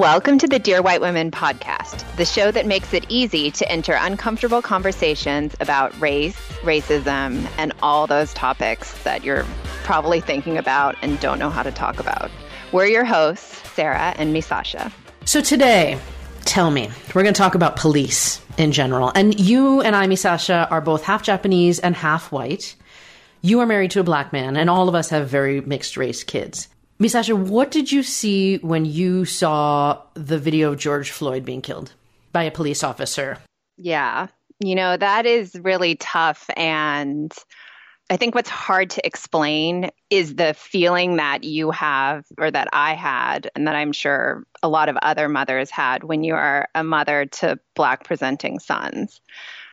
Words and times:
Welcome 0.00 0.38
to 0.38 0.48
the 0.48 0.58
Dear 0.58 0.80
White 0.80 1.02
Women 1.02 1.30
podcast, 1.30 2.06
the 2.16 2.24
show 2.24 2.50
that 2.50 2.64
makes 2.64 2.94
it 2.94 3.04
easy 3.10 3.50
to 3.50 3.70
enter 3.70 3.92
uncomfortable 3.92 4.62
conversations 4.62 5.54
about 5.60 6.00
race, 6.00 6.38
racism, 6.62 7.46
and 7.58 7.74
all 7.82 8.06
those 8.06 8.32
topics 8.32 8.94
that 9.02 9.24
you're 9.24 9.44
probably 9.84 10.22
thinking 10.22 10.56
about 10.56 10.96
and 11.02 11.20
don't 11.20 11.38
know 11.38 11.50
how 11.50 11.62
to 11.62 11.70
talk 11.70 12.00
about. 12.00 12.30
We're 12.72 12.86
your 12.86 13.04
hosts, 13.04 13.60
Sarah 13.74 14.14
and 14.16 14.34
Misasha. 14.34 14.90
So 15.26 15.42
today, 15.42 15.98
tell 16.46 16.70
me, 16.70 16.88
we're 17.14 17.22
going 17.22 17.34
to 17.34 17.38
talk 17.38 17.54
about 17.54 17.76
police 17.76 18.40
in 18.56 18.72
general. 18.72 19.12
And 19.14 19.38
you 19.38 19.82
and 19.82 19.94
I, 19.94 20.06
Misasha, 20.06 20.66
are 20.72 20.80
both 20.80 21.02
half 21.02 21.22
Japanese 21.22 21.78
and 21.78 21.94
half 21.94 22.32
white. 22.32 22.74
You 23.42 23.60
are 23.60 23.66
married 23.66 23.90
to 23.90 24.00
a 24.00 24.04
black 24.04 24.32
man, 24.32 24.56
and 24.56 24.70
all 24.70 24.88
of 24.88 24.94
us 24.94 25.10
have 25.10 25.28
very 25.28 25.60
mixed 25.60 25.98
race 25.98 26.24
kids. 26.24 26.68
Misasha, 27.00 27.34
what 27.34 27.70
did 27.70 27.90
you 27.90 28.02
see 28.02 28.58
when 28.58 28.84
you 28.84 29.24
saw 29.24 30.02
the 30.12 30.38
video 30.38 30.72
of 30.72 30.78
George 30.78 31.10
Floyd 31.10 31.46
being 31.46 31.62
killed 31.62 31.94
by 32.30 32.42
a 32.42 32.50
police 32.50 32.84
officer? 32.84 33.38
Yeah, 33.78 34.26
you 34.62 34.74
know, 34.74 34.98
that 34.98 35.24
is 35.24 35.54
really 35.54 35.94
tough. 35.96 36.50
And 36.58 37.32
I 38.10 38.18
think 38.18 38.34
what's 38.34 38.50
hard 38.50 38.90
to 38.90 39.06
explain 39.06 39.88
is 40.10 40.34
the 40.34 40.52
feeling 40.52 41.16
that 41.16 41.42
you 41.42 41.70
have, 41.70 42.26
or 42.36 42.50
that 42.50 42.68
I 42.74 42.92
had, 42.92 43.50
and 43.56 43.66
that 43.66 43.76
I'm 43.76 43.92
sure 43.92 44.44
a 44.62 44.68
lot 44.68 44.90
of 44.90 44.98
other 45.00 45.26
mothers 45.30 45.70
had 45.70 46.04
when 46.04 46.22
you 46.22 46.34
are 46.34 46.68
a 46.74 46.84
mother 46.84 47.24
to 47.24 47.58
Black 47.74 48.04
presenting 48.04 48.58
sons, 48.58 49.22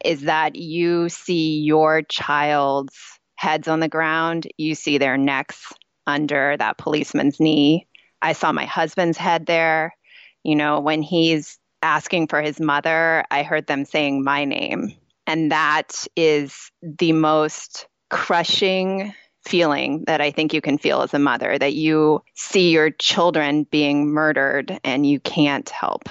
is 0.05 0.21
that 0.21 0.55
you 0.55 1.09
see 1.09 1.59
your 1.59 2.03
child's 2.03 2.95
heads 3.35 3.67
on 3.67 3.81
the 3.81 3.89
ground, 3.89 4.47
you 4.57 4.75
see 4.75 4.97
their 4.97 5.17
necks 5.17 5.73
under 6.07 6.57
that 6.57 6.77
policeman's 6.77 7.39
knee. 7.39 7.85
I 8.21 8.33
saw 8.33 8.51
my 8.51 8.65
husband's 8.65 9.17
head 9.17 9.45
there. 9.45 9.95
You 10.43 10.55
know, 10.55 10.79
when 10.79 11.03
he's 11.03 11.59
asking 11.83 12.27
for 12.27 12.41
his 12.41 12.59
mother, 12.59 13.23
I 13.29 13.43
heard 13.43 13.67
them 13.67 13.85
saying 13.85 14.23
my 14.23 14.45
name. 14.45 14.93
And 15.27 15.51
that 15.51 16.07
is 16.15 16.71
the 16.81 17.11
most 17.11 17.87
crushing 18.09 19.13
feeling 19.45 20.03
that 20.07 20.21
I 20.21 20.31
think 20.31 20.53
you 20.53 20.61
can 20.61 20.77
feel 20.77 21.01
as 21.01 21.13
a 21.13 21.19
mother 21.19 21.57
that 21.57 21.73
you 21.73 22.23
see 22.33 22.71
your 22.71 22.89
children 22.91 23.63
being 23.63 24.07
murdered 24.07 24.79
and 24.83 25.05
you 25.05 25.19
can't 25.19 25.69
help. 25.69 26.09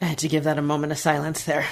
I 0.00 0.06
had 0.06 0.18
to 0.18 0.28
give 0.28 0.44
that 0.44 0.58
a 0.58 0.62
moment 0.62 0.92
of 0.92 0.98
silence 0.98 1.44
there 1.44 1.66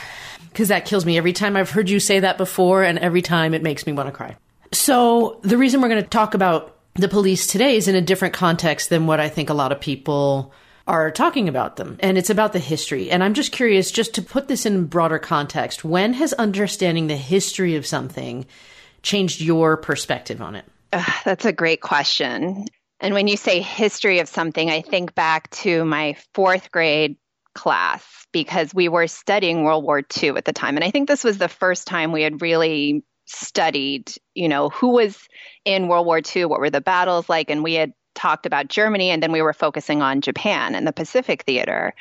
because 0.48 0.68
that 0.68 0.86
kills 0.86 1.04
me 1.04 1.18
every 1.18 1.32
time 1.32 1.56
I've 1.56 1.70
heard 1.70 1.90
you 1.90 2.00
say 2.00 2.20
that 2.20 2.38
before, 2.38 2.82
and 2.82 2.98
every 2.98 3.22
time 3.22 3.54
it 3.54 3.62
makes 3.62 3.86
me 3.86 3.92
want 3.92 4.08
to 4.08 4.12
cry. 4.12 4.36
So, 4.72 5.40
the 5.42 5.58
reason 5.58 5.80
we're 5.80 5.88
going 5.88 6.02
to 6.02 6.08
talk 6.08 6.34
about 6.34 6.76
the 6.94 7.08
police 7.08 7.46
today 7.46 7.76
is 7.76 7.88
in 7.88 7.94
a 7.94 8.00
different 8.00 8.34
context 8.34 8.88
than 8.88 9.06
what 9.06 9.20
I 9.20 9.28
think 9.28 9.50
a 9.50 9.54
lot 9.54 9.72
of 9.72 9.80
people 9.80 10.52
are 10.86 11.10
talking 11.10 11.48
about 11.48 11.76
them. 11.76 11.96
And 12.00 12.18
it's 12.18 12.30
about 12.30 12.52
the 12.52 12.58
history. 12.58 13.10
And 13.10 13.22
I'm 13.22 13.34
just 13.34 13.52
curious, 13.52 13.90
just 13.90 14.14
to 14.14 14.22
put 14.22 14.48
this 14.48 14.66
in 14.66 14.86
broader 14.86 15.18
context, 15.18 15.84
when 15.84 16.14
has 16.14 16.32
understanding 16.34 17.06
the 17.06 17.16
history 17.16 17.76
of 17.76 17.86
something 17.86 18.46
changed 19.02 19.40
your 19.40 19.76
perspective 19.76 20.42
on 20.42 20.56
it? 20.56 20.64
That's 21.24 21.44
a 21.44 21.52
great 21.52 21.80
question. 21.80 22.66
And 23.00 23.14
when 23.14 23.26
you 23.26 23.36
say 23.36 23.60
history 23.60 24.18
of 24.20 24.28
something, 24.28 24.70
I 24.70 24.80
think 24.80 25.14
back 25.14 25.50
to 25.50 25.84
my 25.84 26.16
fourth 26.34 26.70
grade 26.70 27.16
class 27.54 28.04
because 28.32 28.72
we 28.74 28.88
were 28.88 29.06
studying 29.06 29.64
World 29.64 29.84
War 29.84 30.02
II 30.22 30.30
at 30.30 30.44
the 30.44 30.52
time. 30.52 30.76
And 30.76 30.84
I 30.84 30.90
think 30.90 31.08
this 31.08 31.24
was 31.24 31.38
the 31.38 31.48
first 31.48 31.86
time 31.86 32.12
we 32.12 32.22
had 32.22 32.40
really 32.40 33.04
studied, 33.32 34.12
you 34.34 34.48
know, 34.48 34.68
who 34.70 34.88
was 34.88 35.28
in 35.64 35.88
World 35.88 36.06
War 36.06 36.20
II, 36.34 36.46
what 36.46 36.60
were 36.60 36.70
the 36.70 36.80
battles 36.80 37.28
like, 37.28 37.50
and 37.50 37.62
we 37.62 37.74
had 37.74 37.92
talked 38.14 38.46
about 38.46 38.68
Germany, 38.68 39.10
and 39.10 39.22
then 39.22 39.32
we 39.32 39.42
were 39.42 39.52
focusing 39.52 40.02
on 40.02 40.20
Japan 40.20 40.74
and 40.74 40.86
the 40.86 40.92
Pacific 40.92 41.42
Theater. 41.42 41.94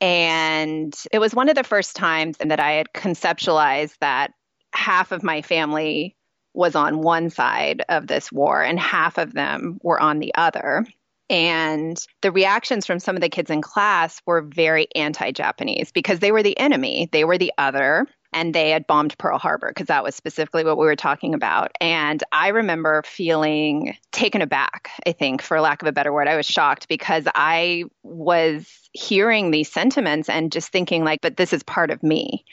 And 0.00 0.94
it 1.12 1.18
was 1.18 1.34
one 1.34 1.48
of 1.48 1.56
the 1.56 1.64
first 1.64 1.96
times 1.96 2.36
that 2.38 2.60
I 2.60 2.72
had 2.72 2.92
conceptualized 2.94 3.98
that 4.00 4.32
half 4.72 5.12
of 5.12 5.22
my 5.22 5.42
family 5.42 6.16
was 6.54 6.74
on 6.74 7.02
one 7.02 7.30
side 7.30 7.84
of 7.88 8.06
this 8.06 8.32
war 8.32 8.62
and 8.62 8.78
half 8.78 9.18
of 9.18 9.34
them 9.34 9.78
were 9.82 10.00
on 10.00 10.18
the 10.18 10.34
other. 10.34 10.86
And 11.28 11.96
the 12.22 12.32
reactions 12.32 12.86
from 12.86 12.98
some 12.98 13.14
of 13.14 13.22
the 13.22 13.28
kids 13.28 13.50
in 13.50 13.62
class 13.62 14.20
were 14.26 14.42
very 14.42 14.88
anti 14.96 15.30
Japanese 15.30 15.92
because 15.92 16.18
they 16.18 16.32
were 16.32 16.42
the 16.42 16.58
enemy, 16.58 17.08
they 17.12 17.24
were 17.24 17.38
the 17.38 17.52
other 17.56 18.06
and 18.32 18.54
they 18.54 18.70
had 18.70 18.86
bombed 18.86 19.16
Pearl 19.18 19.38
Harbor 19.38 19.68
because 19.68 19.88
that 19.88 20.04
was 20.04 20.14
specifically 20.14 20.64
what 20.64 20.78
we 20.78 20.86
were 20.86 20.96
talking 20.96 21.34
about. 21.34 21.72
And 21.80 22.22
I 22.32 22.48
remember 22.48 23.02
feeling 23.04 23.96
taken 24.12 24.40
aback, 24.42 24.90
I 25.06 25.12
think, 25.12 25.42
for 25.42 25.60
lack 25.60 25.82
of 25.82 25.88
a 25.88 25.92
better 25.92 26.12
word. 26.12 26.28
I 26.28 26.36
was 26.36 26.46
shocked 26.46 26.88
because 26.88 27.24
I 27.34 27.84
was 28.02 28.88
hearing 28.92 29.50
these 29.50 29.70
sentiments 29.70 30.28
and 30.28 30.52
just 30.52 30.70
thinking, 30.70 31.04
like, 31.04 31.20
but 31.20 31.36
this 31.36 31.52
is 31.52 31.62
part 31.62 31.90
of 31.90 32.02
me. 32.02 32.44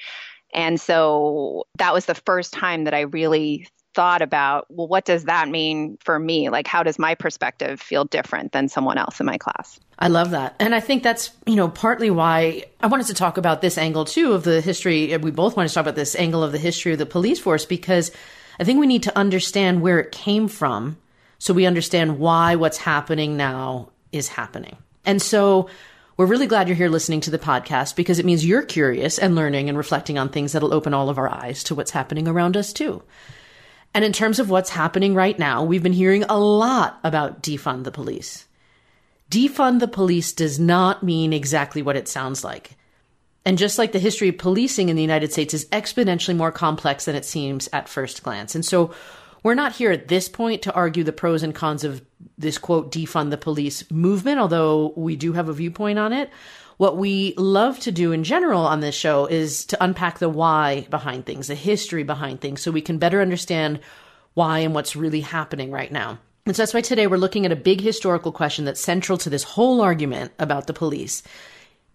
And 0.54 0.80
so 0.80 1.68
that 1.78 1.94
was 1.94 2.06
the 2.06 2.16
first 2.16 2.54
time 2.54 2.86
that 2.86 2.94
I 2.94 3.02
really 3.02 3.68
thought 3.98 4.22
about, 4.22 4.68
well, 4.70 4.88
what 4.88 5.06
does 5.06 5.24
that 5.24 5.50
mean 5.50 5.98
for 6.02 6.20
me? 6.20 6.50
Like, 6.50 6.68
how 6.68 6.84
does 6.84 7.00
my 7.00 7.16
perspective 7.16 7.82
feel 7.82 8.06
different 8.06 8.52
than 8.52 8.70
someone 8.70 9.00
else 9.00 9.20
in 9.20 9.26
my 9.26 9.40
class? 9.40 9.80
I 9.98 10.08
love 10.08 10.30
that. 10.30 10.56
And 10.60 10.76
I 10.76 10.80
think 10.80 11.02
that's, 11.02 11.32
you 11.48 11.56
know, 11.56 11.68
partly 11.68 12.12
why 12.12 12.66
I 12.80 12.86
wanted 12.86 13.08
to 13.08 13.16
talk 13.16 13.40
about 13.40 13.62
this 13.62 13.76
angle 13.76 14.06
too 14.06 14.34
of 14.34 14.44
the 14.44 14.62
history. 14.62 15.18
We 15.18 15.32
both 15.32 15.58
wanted 15.58 15.70
to 15.70 15.74
talk 15.74 15.82
about 15.82 15.96
this 15.96 16.16
angle 16.16 16.44
of 16.44 16.52
the 16.52 16.60
history 16.60 16.92
of 16.92 17.00
the 17.00 17.08
police 17.08 17.40
force 17.40 17.66
because 17.66 18.12
I 18.60 18.66
think 18.66 18.80
we 18.80 18.86
need 18.86 19.02
to 19.04 19.18
understand 19.18 19.82
where 19.82 20.00
it 20.00 20.12
came 20.12 20.48
from 20.48 20.98
so 21.40 21.56
we 21.56 21.66
understand 21.66 22.20
why 22.20 22.54
what's 22.54 22.78
happening 22.78 23.36
now 23.36 23.90
is 24.12 24.28
happening. 24.28 24.78
And 25.06 25.20
so 25.20 25.72
we're 26.18 26.28
really 26.28 26.46
glad 26.46 26.68
you're 26.68 26.78
here 26.78 26.90
listening 26.90 27.22
to 27.22 27.32
the 27.32 27.40
podcast 27.40 27.96
because 27.96 28.20
it 28.20 28.26
means 28.26 28.46
you're 28.46 28.62
curious 28.62 29.18
and 29.18 29.34
learning 29.34 29.70
and 29.70 29.78
reflecting 29.78 30.20
on 30.20 30.30
things 30.30 30.52
that'll 30.52 30.74
open 30.74 30.94
all 30.94 31.10
of 31.10 31.18
our 31.18 31.34
eyes 31.34 31.64
to 31.64 31.74
what's 31.74 31.92
happening 31.92 32.28
around 32.28 32.56
us 32.56 32.72
too. 32.74 33.02
And 33.98 34.06
in 34.06 34.14
terms 34.14 34.38
of 34.38 34.52
what's 34.52 34.70
happening 34.70 35.16
right 35.16 35.40
now, 35.40 35.64
we've 35.64 35.82
been 35.82 35.92
hearing 35.92 36.24
a 36.26 36.38
lot 36.38 37.00
about 37.04 37.42
defund 37.42 37.84
the 37.84 37.90
police. 37.90 38.46
Defund 39.32 39.80
the 39.80 39.88
police 39.88 40.34
does 40.34 40.60
not 40.60 41.02
mean 41.02 41.34
exactly 41.34 41.82
what 41.82 41.96
it 41.96 42.08
sounds 42.08 42.44
like. 42.44 42.78
And 43.44 43.58
just 43.58 43.80
like 43.80 43.94
the 43.94 43.98
history 43.98 44.30
of 44.30 44.38
policing 44.38 44.90
in 44.90 44.96
the 44.96 45.02
United 45.02 45.32
States 45.32 45.56
is 45.56 45.66
exponentially 45.70 46.36
more 46.36 46.52
complex 46.52 47.06
than 47.06 47.16
it 47.16 47.26
seems 47.26 47.70
at 47.74 47.90
first 47.90 48.22
glance. 48.22 48.54
And 48.54 48.64
so 48.64 48.94
we're 49.42 49.56
not 49.56 49.74
here 49.74 49.90
at 49.90 50.10
this 50.10 50.30
point 50.30 50.62
to 50.62 50.74
argue 50.76 51.04
the 51.04 51.12
pros 51.12 51.42
and 51.42 51.56
cons 51.56 51.84
of 51.84 52.06
this 52.38 52.60
quote 52.60 52.92
defund 52.92 53.32
the 53.32 53.36
police 53.36 53.90
movement, 53.90 54.38
although 54.38 54.94
we 54.96 55.16
do 55.16 55.34
have 55.34 55.50
a 55.50 55.54
viewpoint 55.54 55.98
on 55.98 56.14
it. 56.14 56.30
What 56.78 56.98
we 56.98 57.34
love 57.38 57.80
to 57.82 57.92
do 57.92 58.12
in 58.12 58.24
general 58.24 58.62
on 58.62 58.80
this 58.80 58.96
show 58.96 59.26
is 59.26 59.66
to 59.66 59.84
unpack 59.84 60.20
the 60.20 60.30
why 60.30 60.88
behind 60.92 61.26
things, 61.26 61.48
the 61.48 61.56
history 61.56 62.04
behind 62.04 62.40
things, 62.40 62.62
so 62.62 62.72
we 62.72 62.82
can 62.82 63.00
better 63.00 63.20
understand 63.20 63.80
why 64.36 64.60
and 64.60 64.76
what's 64.76 64.96
really 64.96 65.22
happening 65.22 65.72
right 65.72 65.92
now. 65.92 66.20
And 66.46 66.56
so 66.56 66.62
that's 66.62 66.76
why 66.76 66.82
today 66.82 67.08
we're 67.08 67.18
looking 67.18 67.46
at 67.46 67.52
a 67.52 67.58
big 67.58 67.82
historical 67.82 68.32
question 68.32 68.64
that's 68.64 68.80
central 68.80 69.18
to 69.20 69.30
this 69.30 69.44
whole 69.44 69.82
argument 69.82 70.32
about 70.38 70.68
the 70.68 70.74
police. 70.74 71.24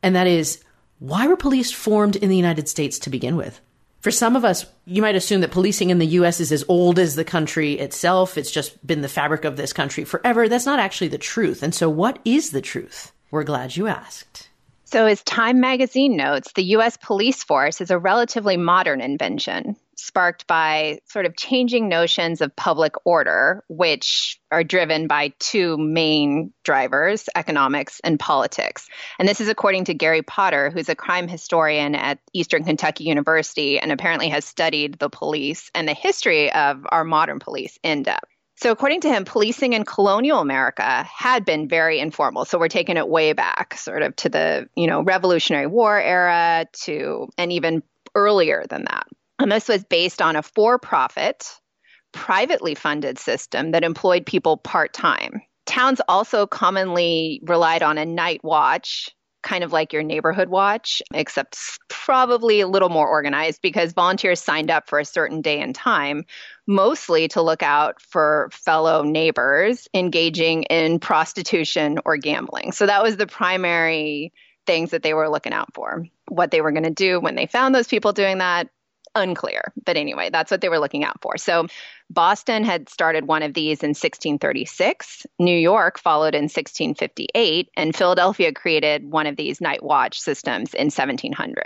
And 0.03 0.17
that 0.17 0.27
is, 0.27 0.63
why 0.99 1.29
were 1.29 1.37
police 1.37 1.71
formed 1.71 2.17
in 2.17 2.29
the 2.29 2.37
United 2.37 2.69
States 2.69 2.99
to 3.01 3.11
begin 3.11 3.37
with? 3.37 3.61
For 4.01 4.11
some 4.11 4.35
of 4.35 4.45
us, 4.45 4.67
you 4.85 5.01
might 5.01 5.15
assume 5.15 5.43
that 5.43 5.53
policing 5.53 5.91
in 5.91 6.01
the 6.01 6.07
US 6.19 6.41
is 6.41 6.51
as 6.51 6.65
old 6.69 6.99
as 6.99 7.15
the 7.15 7.25
country 7.25 7.75
itself. 7.75 8.37
It's 8.37 8.51
just 8.51 8.85
been 8.85 9.01
the 9.01 9.09
fabric 9.09 9.45
of 9.45 9.57
this 9.57 9.73
country 9.73 10.03
forever. 10.05 10.49
That's 10.49 10.67
not 10.67 10.81
actually 10.81 11.09
the 11.09 11.19
truth. 11.19 11.63
And 11.63 11.73
so, 11.73 11.89
what 11.89 12.19
is 12.25 12.51
the 12.51 12.61
truth? 12.61 13.13
We're 13.31 13.45
glad 13.45 13.77
you 13.77 13.87
asked. 13.87 14.49
So, 14.93 15.07
as 15.07 15.23
Time 15.23 15.59
magazine 15.59 16.19
notes, 16.19 16.53
the 16.53 16.65
U.S. 16.77 16.99
police 16.99 17.43
force 17.43 17.81
is 17.81 17.91
a 17.91 17.99
relatively 17.99 18.59
modern 18.59 19.01
invention, 19.01 19.75
sparked 19.97 20.47
by 20.47 20.99
sort 21.07 21.25
of 21.25 21.35
changing 21.35 21.89
notions 21.89 22.43
of 22.43 22.55
public 22.57 22.93
order, 23.07 23.65
which 23.69 24.39
are 24.51 24.63
driven 24.63 25.07
by 25.07 25.33
two 25.39 25.79
main 25.79 26.53
drivers 26.63 27.31
economics 27.35 28.03
and 28.05 28.21
politics. 28.21 28.87
And 29.19 29.27
this 29.27 29.41
is 29.41 29.49
according 29.49 29.87
to 29.87 29.95
Gary 29.95 30.21
Potter, 30.21 30.69
who's 30.69 30.91
a 30.91 30.95
crime 30.95 31.27
historian 31.27 31.95
at 31.95 32.19
Eastern 32.35 32.63
Kentucky 32.63 33.05
University 33.05 33.79
and 33.79 33.93
apparently 33.93 34.29
has 34.29 34.45
studied 34.45 34.99
the 34.99 35.09
police 35.09 35.71
and 35.75 35.89
the 35.89 35.95
history 35.95 36.53
of 36.53 36.85
our 36.91 37.03
modern 37.03 37.39
police 37.39 37.79
in 37.83 38.03
depth. 38.03 38.32
So, 38.63 38.71
according 38.71 39.01
to 39.01 39.09
him, 39.09 39.25
policing 39.25 39.73
in 39.73 39.85
colonial 39.85 40.39
America 40.39 41.03
had 41.03 41.45
been 41.45 41.67
very 41.67 41.99
informal. 41.99 42.45
So, 42.45 42.61
we're 42.61 42.69
taking 42.69 42.97
it 42.97 43.09
way 43.09 43.33
back, 43.33 43.77
sort 43.77 44.03
of 44.03 44.15
to 44.17 44.29
the 44.29 44.69
you 44.77 44.87
know 44.87 45.03
Revolutionary 45.03 45.67
War 45.67 46.01
era, 46.01 46.67
to 46.85 47.27
and 47.37 47.51
even 47.51 47.83
earlier 48.15 48.65
than 48.71 48.85
that. 48.85 49.09
And 49.41 49.51
this 49.51 49.67
was 49.67 49.83
based 49.83 50.23
on 50.23 50.37
a 50.37 50.45
for-profit, 50.45 51.45
privately 52.13 52.77
funded 52.77 53.19
system 53.19 53.73
that 53.73 53.83
employed 53.83 54.27
people 54.27 54.59
part 54.59 54.93
time. 54.93 55.43
Towns 55.67 56.01
also 56.07 56.47
commonly 56.47 57.41
relied 57.43 57.83
on 57.83 57.99
a 57.99 58.07
night 58.07 58.45
watch 58.45 59.11
kind 59.43 59.65
of 59.65 59.73
like 59.73 59.93
your 59.93 60.03
neighborhood 60.03 60.49
watch, 60.49 61.03
except 61.13 61.59
probably 61.89 62.61
a 62.61 62.69
little 62.69 62.89
more 62.89 63.09
organized 63.09 63.61
because 63.63 63.93
volunteers 63.93 64.41
signed 64.41 64.71
up 64.71 64.89
for 64.89 64.99
a 64.99 65.05
certain 65.05 65.41
day 65.41 65.61
and 65.61 65.75
time, 65.75 66.25
mostly 66.67 67.29
to 67.29 67.43
look 67.43 67.63
out 67.63 68.01
for 68.01 68.49
fellow 68.53 69.03
neighbors 69.03 69.89
engaging 69.95 70.63
in 70.65 70.99
prostitution 70.99 71.99
or 72.05 72.17
gambling. 72.17 72.73
So 72.73 72.87
that 72.87 73.03
was 73.03 73.17
the 73.17 73.27
primary 73.27 74.33
things 74.67 74.91
that 74.91 75.03
they 75.03 75.15
were 75.15 75.29
looking 75.29 75.53
out 75.53 75.75
for. 75.75 76.07
What 76.29 76.51
they 76.51 76.61
were 76.61 76.73
going 76.73 76.85
to 76.85 76.91
do 76.91 77.21
when 77.21 77.35
they 77.35 77.47
found 77.47 77.75
those 77.75 77.89
people 77.89 78.13
doing 78.13 78.39
that, 78.39 78.69
unclear. 79.15 79.73
But 79.85 79.97
anyway, 79.97 80.31
that's 80.31 80.51
what 80.51 80.61
they 80.61 80.69
were 80.69 80.79
looking 80.79 81.05
out 81.05 81.21
for. 81.21 81.37
So 81.37 81.67
Boston 82.13 82.63
had 82.63 82.89
started 82.89 83.27
one 83.27 83.43
of 83.43 83.55
these 83.55 83.83
in 83.83 83.91
1636, 83.91 85.27
New 85.39 85.57
York 85.57 85.99
followed 85.99 86.35
in 86.35 86.45
1658, 86.45 87.71
and 87.77 87.97
Philadelphia 87.97 88.53
created 88.53 89.11
one 89.11 89.27
of 89.27 89.37
these 89.37 89.61
night 89.61 89.83
watch 89.83 90.21
systems 90.21 90.75
in 90.75 90.87
1700. 90.87 91.65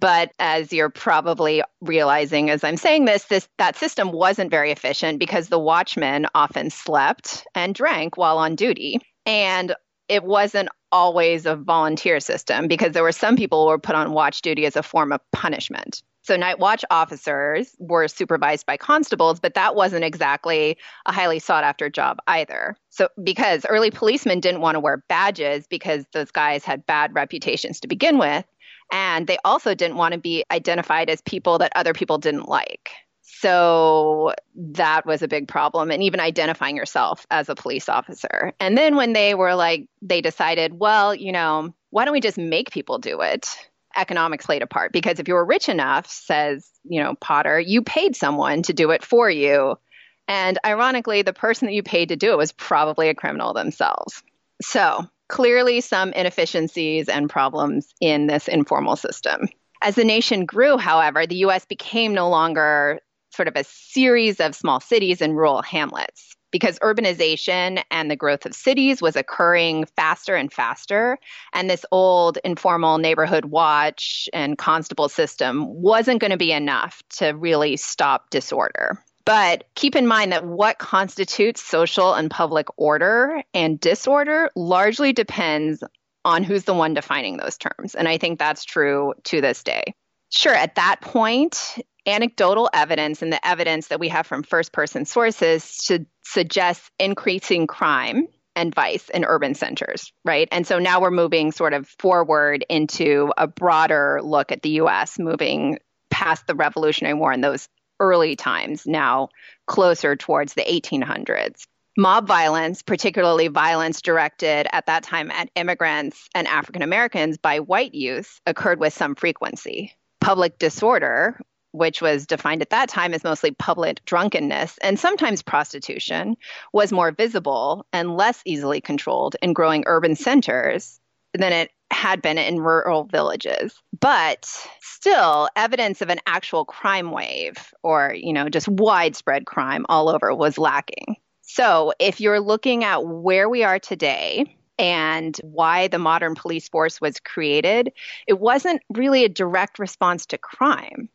But 0.00 0.32
as 0.38 0.72
you're 0.72 0.90
probably 0.90 1.62
realizing 1.80 2.50
as 2.50 2.64
I'm 2.64 2.76
saying 2.76 3.04
this, 3.04 3.24
this 3.24 3.48
that 3.58 3.76
system 3.76 4.10
wasn't 4.12 4.50
very 4.50 4.72
efficient 4.72 5.18
because 5.18 5.48
the 5.48 5.58
watchmen 5.58 6.26
often 6.34 6.70
slept 6.70 7.46
and 7.54 7.74
drank 7.74 8.16
while 8.16 8.38
on 8.38 8.56
duty. 8.56 8.98
And 9.26 9.74
it 10.08 10.24
wasn't 10.24 10.70
always 10.90 11.46
a 11.46 11.56
volunteer 11.56 12.20
system 12.20 12.66
because 12.66 12.92
there 12.92 13.02
were 13.02 13.12
some 13.12 13.36
people 13.36 13.62
who 13.62 13.68
were 13.68 13.78
put 13.78 13.94
on 13.94 14.12
watch 14.12 14.42
duty 14.42 14.66
as 14.66 14.76
a 14.76 14.82
form 14.82 15.12
of 15.12 15.20
punishment. 15.32 16.02
So 16.24 16.36
night 16.36 16.58
watch 16.58 16.86
officers 16.90 17.76
were 17.78 18.08
supervised 18.08 18.64
by 18.64 18.78
constables, 18.78 19.40
but 19.40 19.52
that 19.54 19.74
wasn't 19.74 20.04
exactly 20.04 20.78
a 21.04 21.12
highly 21.12 21.38
sought 21.38 21.64
after 21.64 21.90
job 21.90 22.18
either. 22.26 22.76
So 22.88 23.08
because 23.22 23.66
early 23.68 23.90
policemen 23.90 24.40
didn't 24.40 24.62
want 24.62 24.76
to 24.76 24.80
wear 24.80 25.04
badges 25.08 25.66
because 25.66 26.06
those 26.12 26.30
guys 26.30 26.64
had 26.64 26.86
bad 26.86 27.14
reputations 27.14 27.78
to 27.80 27.88
begin 27.88 28.16
with, 28.16 28.46
and 28.90 29.26
they 29.26 29.36
also 29.44 29.74
didn't 29.74 29.98
want 29.98 30.14
to 30.14 30.18
be 30.18 30.44
identified 30.50 31.10
as 31.10 31.20
people 31.22 31.58
that 31.58 31.72
other 31.76 31.92
people 31.92 32.16
didn't 32.16 32.48
like. 32.48 32.90
So 33.20 34.32
that 34.54 35.04
was 35.04 35.20
a 35.20 35.28
big 35.28 35.46
problem, 35.46 35.90
and 35.90 36.02
even 36.02 36.20
identifying 36.20 36.76
yourself 36.76 37.26
as 37.30 37.50
a 37.50 37.54
police 37.54 37.90
officer. 37.90 38.54
And 38.60 38.78
then 38.78 38.96
when 38.96 39.12
they 39.12 39.34
were 39.34 39.54
like, 39.54 39.88
they 40.00 40.22
decided, 40.22 40.78
well, 40.78 41.14
you 41.14 41.32
know, 41.32 41.74
why 41.90 42.06
don't 42.06 42.12
we 42.12 42.20
just 42.20 42.38
make 42.38 42.70
people 42.70 42.98
do 42.98 43.20
it? 43.20 43.46
Economics 43.96 44.46
played 44.46 44.62
a 44.62 44.66
part 44.66 44.92
because 44.92 45.18
if 45.18 45.28
you 45.28 45.34
were 45.34 45.44
rich 45.44 45.68
enough, 45.68 46.06
says, 46.08 46.68
you 46.84 47.02
know, 47.02 47.14
Potter, 47.20 47.60
you 47.60 47.82
paid 47.82 48.16
someone 48.16 48.62
to 48.62 48.72
do 48.72 48.90
it 48.90 49.04
for 49.04 49.30
you. 49.30 49.78
And 50.26 50.58
ironically, 50.64 51.22
the 51.22 51.32
person 51.32 51.66
that 51.66 51.74
you 51.74 51.82
paid 51.82 52.08
to 52.08 52.16
do 52.16 52.32
it 52.32 52.38
was 52.38 52.52
probably 52.52 53.08
a 53.08 53.14
criminal 53.14 53.52
themselves. 53.52 54.22
So 54.62 55.06
clearly, 55.28 55.80
some 55.80 56.12
inefficiencies 56.12 57.08
and 57.08 57.28
problems 57.28 57.92
in 58.00 58.26
this 58.26 58.48
informal 58.48 58.96
system. 58.96 59.48
As 59.82 59.96
the 59.96 60.04
nation 60.04 60.46
grew, 60.46 60.78
however, 60.78 61.26
the 61.26 61.44
US 61.46 61.66
became 61.66 62.14
no 62.14 62.30
longer 62.30 63.00
sort 63.30 63.48
of 63.48 63.56
a 63.56 63.64
series 63.64 64.40
of 64.40 64.54
small 64.54 64.80
cities 64.80 65.20
and 65.20 65.36
rural 65.36 65.60
hamlets 65.60 66.36
because 66.54 66.78
urbanization 66.78 67.82
and 67.90 68.08
the 68.08 68.14
growth 68.14 68.46
of 68.46 68.54
cities 68.54 69.02
was 69.02 69.16
occurring 69.16 69.86
faster 69.96 70.36
and 70.36 70.52
faster. 70.52 71.18
And 71.52 71.68
this 71.68 71.84
old 71.90 72.38
informal 72.44 72.98
neighborhood 72.98 73.46
watch 73.46 74.28
and 74.32 74.56
constable 74.56 75.08
system 75.08 75.66
wasn't 75.66 76.20
going 76.20 76.30
to 76.30 76.36
be 76.36 76.52
enough 76.52 77.02
to 77.16 77.30
really 77.30 77.76
stop 77.76 78.30
disorder. 78.30 79.02
But 79.24 79.64
keep 79.74 79.96
in 79.96 80.06
mind 80.06 80.30
that 80.30 80.46
what 80.46 80.78
constitutes 80.78 81.60
social 81.60 82.14
and 82.14 82.30
public 82.30 82.68
order 82.76 83.42
and 83.52 83.80
disorder 83.80 84.48
largely 84.54 85.12
depends 85.12 85.82
on 86.24 86.44
who's 86.44 86.62
the 86.62 86.74
one 86.74 86.94
defining 86.94 87.36
those 87.36 87.58
terms. 87.58 87.96
And 87.96 88.06
I 88.06 88.16
think 88.16 88.38
that's 88.38 88.64
true 88.64 89.14
to 89.24 89.40
this 89.40 89.64
day. 89.64 89.82
Sure, 90.30 90.54
at 90.54 90.76
that 90.76 91.00
point, 91.00 91.78
anecdotal 92.06 92.68
evidence 92.72 93.22
and 93.22 93.32
the 93.32 93.46
evidence 93.46 93.88
that 93.88 94.00
we 94.00 94.08
have 94.08 94.26
from 94.26 94.42
first 94.42 94.72
person 94.72 95.04
sources 95.04 95.80
should 95.82 96.06
suggest 96.22 96.90
increasing 96.98 97.66
crime 97.66 98.26
and 98.56 98.74
vice 98.74 99.08
in 99.08 99.24
urban 99.24 99.54
centers, 99.54 100.12
right? 100.24 100.48
And 100.52 100.66
so 100.66 100.78
now 100.78 101.00
we're 101.00 101.10
moving 101.10 101.50
sort 101.50 101.72
of 101.72 101.88
forward 101.98 102.64
into 102.68 103.32
a 103.36 103.46
broader 103.46 104.20
look 104.22 104.52
at 104.52 104.62
the 104.62 104.80
US, 104.80 105.18
moving 105.18 105.78
past 106.10 106.46
the 106.46 106.54
Revolutionary 106.54 107.14
War 107.14 107.32
and 107.32 107.42
those 107.42 107.68
early 108.00 108.36
times, 108.36 108.86
now 108.86 109.28
closer 109.66 110.16
towards 110.16 110.54
the 110.54 110.62
1800s. 110.62 111.66
Mob 111.96 112.26
violence, 112.26 112.82
particularly 112.82 113.46
violence 113.48 114.02
directed 114.02 114.66
at 114.72 114.86
that 114.86 115.04
time 115.04 115.30
at 115.30 115.48
immigrants 115.54 116.28
and 116.34 116.48
African 116.48 116.82
Americans 116.82 117.38
by 117.38 117.60
white 117.60 117.94
youth, 117.94 118.40
occurred 118.46 118.80
with 118.80 118.92
some 118.92 119.14
frequency. 119.14 119.92
Public 120.20 120.58
disorder, 120.58 121.38
which 121.74 122.00
was 122.00 122.24
defined 122.24 122.62
at 122.62 122.70
that 122.70 122.88
time 122.88 123.12
as 123.12 123.24
mostly 123.24 123.50
public 123.50 124.04
drunkenness 124.04 124.78
and 124.78 124.98
sometimes 124.98 125.42
prostitution, 125.42 126.36
was 126.72 126.92
more 126.92 127.10
visible 127.10 127.84
and 127.92 128.16
less 128.16 128.40
easily 128.44 128.80
controlled 128.80 129.34
in 129.42 129.52
growing 129.52 129.82
urban 129.86 130.14
centers 130.14 131.00
than 131.34 131.52
it 131.52 131.72
had 131.90 132.22
been 132.22 132.38
in 132.38 132.60
rural 132.60 133.04
villages. 133.04 133.74
But 133.98 134.48
still, 134.80 135.48
evidence 135.56 136.00
of 136.00 136.10
an 136.10 136.20
actual 136.26 136.64
crime 136.64 137.10
wave 137.10 137.74
or, 137.82 138.14
you 138.14 138.32
know, 138.32 138.48
just 138.48 138.68
widespread 138.68 139.44
crime 139.44 139.84
all 139.88 140.08
over 140.08 140.32
was 140.32 140.58
lacking. 140.58 141.16
So, 141.42 141.92
if 141.98 142.20
you're 142.20 142.40
looking 142.40 142.84
at 142.84 143.04
where 143.04 143.48
we 143.48 143.64
are 143.64 143.80
today, 143.80 144.56
and 144.78 145.36
why 145.42 145.86
the 145.88 145.98
modern 145.98 146.34
police 146.34 146.68
force 146.68 147.00
was 147.00 147.20
created, 147.20 147.92
it 148.26 148.40
wasn't 148.40 148.82
really 148.92 149.24
a 149.24 149.28
direct 149.28 149.78
response 149.78 150.26
to 150.26 150.38
crime. 150.38 151.08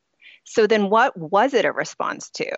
So 0.49 0.65
then 0.65 0.89
what 0.89 1.15
was 1.15 1.53
it 1.53 1.63
a 1.63 1.71
response 1.71 2.31
to? 2.31 2.51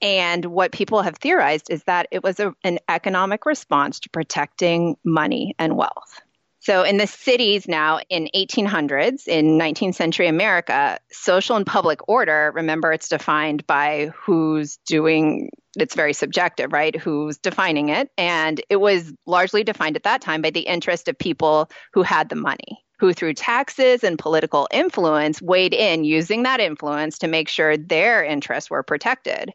And 0.00 0.46
what 0.46 0.72
people 0.72 1.02
have 1.02 1.16
theorized 1.16 1.68
is 1.68 1.84
that 1.84 2.08
it 2.10 2.22
was 2.22 2.40
a, 2.40 2.54
an 2.64 2.78
economic 2.88 3.44
response 3.44 4.00
to 4.00 4.10
protecting 4.10 4.96
money 5.04 5.54
and 5.58 5.76
wealth. 5.76 6.22
So 6.60 6.82
in 6.82 6.96
the 6.96 7.06
cities 7.06 7.68
now 7.68 8.00
in 8.08 8.30
1800s 8.34 9.28
in 9.28 9.58
19th 9.58 9.94
century 9.96 10.28
America, 10.28 10.98
social 11.12 11.56
and 11.56 11.66
public 11.66 12.08
order, 12.08 12.52
remember 12.54 12.90
it's 12.90 13.10
defined 13.10 13.66
by 13.66 14.10
who's 14.16 14.78
doing 14.86 15.50
it's 15.76 15.94
very 15.94 16.14
subjective, 16.14 16.72
right? 16.72 16.96
Who's 16.96 17.36
defining 17.36 17.90
it? 17.90 18.10
And 18.16 18.62
it 18.70 18.76
was 18.76 19.12
largely 19.26 19.62
defined 19.62 19.96
at 19.96 20.04
that 20.04 20.22
time 20.22 20.40
by 20.40 20.50
the 20.50 20.60
interest 20.60 21.06
of 21.06 21.18
people 21.18 21.68
who 21.92 22.02
had 22.02 22.30
the 22.30 22.34
money 22.34 22.82
who, 22.98 23.12
through 23.12 23.34
taxes 23.34 24.02
and 24.02 24.18
political 24.18 24.68
influence, 24.70 25.42
weighed 25.42 25.74
in 25.74 26.04
using 26.04 26.42
that 26.44 26.60
influence 26.60 27.18
to 27.18 27.28
make 27.28 27.48
sure 27.48 27.76
their 27.76 28.24
interests 28.24 28.70
were 28.70 28.82
protected. 28.82 29.52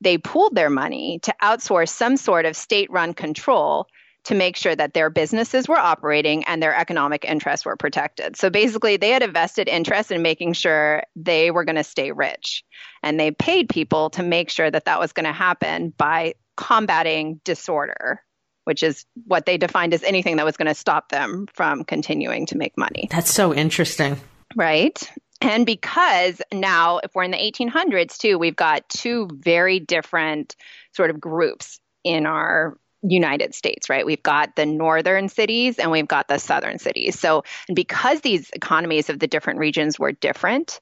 They 0.00 0.18
pooled 0.18 0.54
their 0.54 0.70
money 0.70 1.18
to 1.24 1.34
outsource 1.42 1.90
some 1.90 2.16
sort 2.16 2.46
of 2.46 2.56
state 2.56 2.90
run 2.90 3.14
control 3.14 3.88
to 4.24 4.34
make 4.34 4.56
sure 4.56 4.76
that 4.76 4.94
their 4.94 5.10
businesses 5.10 5.68
were 5.68 5.78
operating 5.78 6.44
and 6.44 6.62
their 6.62 6.74
economic 6.74 7.24
interests 7.24 7.64
were 7.64 7.76
protected. 7.76 8.36
So 8.36 8.50
basically, 8.50 8.96
they 8.96 9.10
had 9.10 9.22
a 9.22 9.28
vested 9.28 9.68
interest 9.68 10.10
in 10.10 10.22
making 10.22 10.52
sure 10.52 11.02
they 11.16 11.50
were 11.50 11.64
going 11.64 11.76
to 11.76 11.84
stay 11.84 12.12
rich. 12.12 12.64
And 13.02 13.18
they 13.18 13.30
paid 13.30 13.68
people 13.68 14.10
to 14.10 14.22
make 14.22 14.50
sure 14.50 14.70
that 14.70 14.84
that 14.84 15.00
was 15.00 15.12
going 15.12 15.24
to 15.24 15.32
happen 15.32 15.94
by 15.96 16.34
combating 16.56 17.40
disorder 17.44 18.20
which 18.68 18.82
is 18.82 19.06
what 19.24 19.46
they 19.46 19.56
defined 19.56 19.94
as 19.94 20.02
anything 20.02 20.36
that 20.36 20.44
was 20.44 20.58
going 20.58 20.68
to 20.68 20.74
stop 20.74 21.08
them 21.08 21.46
from 21.54 21.84
continuing 21.84 22.44
to 22.44 22.58
make 22.58 22.76
money. 22.76 23.08
That's 23.10 23.32
so 23.32 23.54
interesting. 23.54 24.20
Right. 24.54 25.10
And 25.40 25.64
because 25.64 26.42
now, 26.52 26.98
if 26.98 27.14
we're 27.14 27.22
in 27.22 27.30
the 27.30 27.38
1800s 27.38 28.18
too, 28.18 28.36
we've 28.36 28.54
got 28.54 28.86
two 28.90 29.26
very 29.32 29.80
different 29.80 30.54
sort 30.92 31.08
of 31.08 31.18
groups 31.18 31.80
in 32.04 32.26
our 32.26 32.76
United 33.00 33.54
States, 33.54 33.88
right? 33.88 34.04
We've 34.04 34.22
got 34.22 34.54
the 34.54 34.66
northern 34.66 35.30
cities 35.30 35.78
and 35.78 35.90
we've 35.90 36.06
got 36.06 36.28
the 36.28 36.36
southern 36.36 36.78
cities. 36.78 37.18
So, 37.18 37.44
because 37.74 38.20
these 38.20 38.50
economies 38.50 39.08
of 39.08 39.18
the 39.18 39.28
different 39.28 39.60
regions 39.60 39.98
were 39.98 40.12
different, 40.12 40.78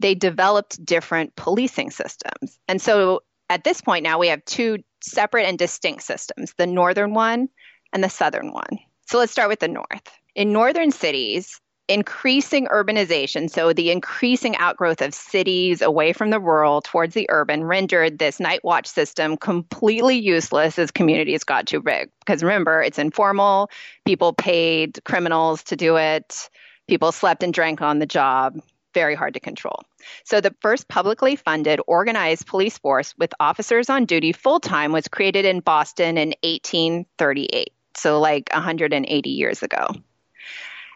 they 0.00 0.14
developed 0.14 0.82
different 0.82 1.36
policing 1.36 1.90
systems. 1.90 2.58
And 2.66 2.80
so, 2.80 3.24
at 3.50 3.62
this 3.62 3.82
point 3.82 4.04
now, 4.04 4.18
we 4.18 4.28
have 4.28 4.42
two 4.46 4.78
separate 5.06 5.46
and 5.46 5.58
distinct 5.58 6.02
systems 6.02 6.52
the 6.58 6.66
northern 6.66 7.14
one 7.14 7.48
and 7.92 8.02
the 8.02 8.10
southern 8.10 8.52
one. 8.52 8.78
So 9.06 9.18
let's 9.18 9.32
start 9.32 9.48
with 9.48 9.60
the 9.60 9.68
north. 9.68 10.10
In 10.34 10.52
northern 10.52 10.90
cities, 10.90 11.60
increasing 11.88 12.66
urbanization, 12.66 13.48
so 13.48 13.72
the 13.72 13.90
increasing 13.90 14.56
outgrowth 14.56 15.00
of 15.00 15.14
cities 15.14 15.80
away 15.80 16.12
from 16.12 16.30
the 16.30 16.40
rural 16.40 16.80
towards 16.80 17.14
the 17.14 17.26
urban, 17.30 17.64
rendered 17.64 18.18
this 18.18 18.40
night 18.40 18.64
watch 18.64 18.86
system 18.86 19.36
completely 19.36 20.16
useless 20.16 20.78
as 20.78 20.90
communities 20.90 21.44
got 21.44 21.66
too 21.66 21.80
big. 21.80 22.10
Because 22.20 22.42
remember, 22.42 22.82
it's 22.82 22.98
informal, 22.98 23.70
people 24.04 24.32
paid 24.32 24.98
criminals 25.04 25.62
to 25.64 25.76
do 25.76 25.96
it, 25.96 26.50
people 26.88 27.12
slept 27.12 27.42
and 27.42 27.54
drank 27.54 27.80
on 27.80 28.00
the 28.00 28.06
job 28.06 28.58
very 28.96 29.14
hard 29.14 29.34
to 29.34 29.40
control. 29.40 29.82
So, 30.24 30.40
the 30.40 30.54
first 30.62 30.88
publicly 30.88 31.36
funded 31.36 31.80
organized 31.86 32.46
police 32.46 32.78
force 32.78 33.14
with 33.18 33.34
officers 33.38 33.90
on 33.90 34.06
duty 34.06 34.32
full 34.32 34.58
time 34.58 34.90
was 34.90 35.06
created 35.06 35.44
in 35.44 35.60
Boston 35.60 36.16
in 36.16 36.28
1838, 36.42 37.72
so 37.94 38.18
like 38.18 38.48
180 38.52 39.28
years 39.28 39.62
ago. 39.62 39.86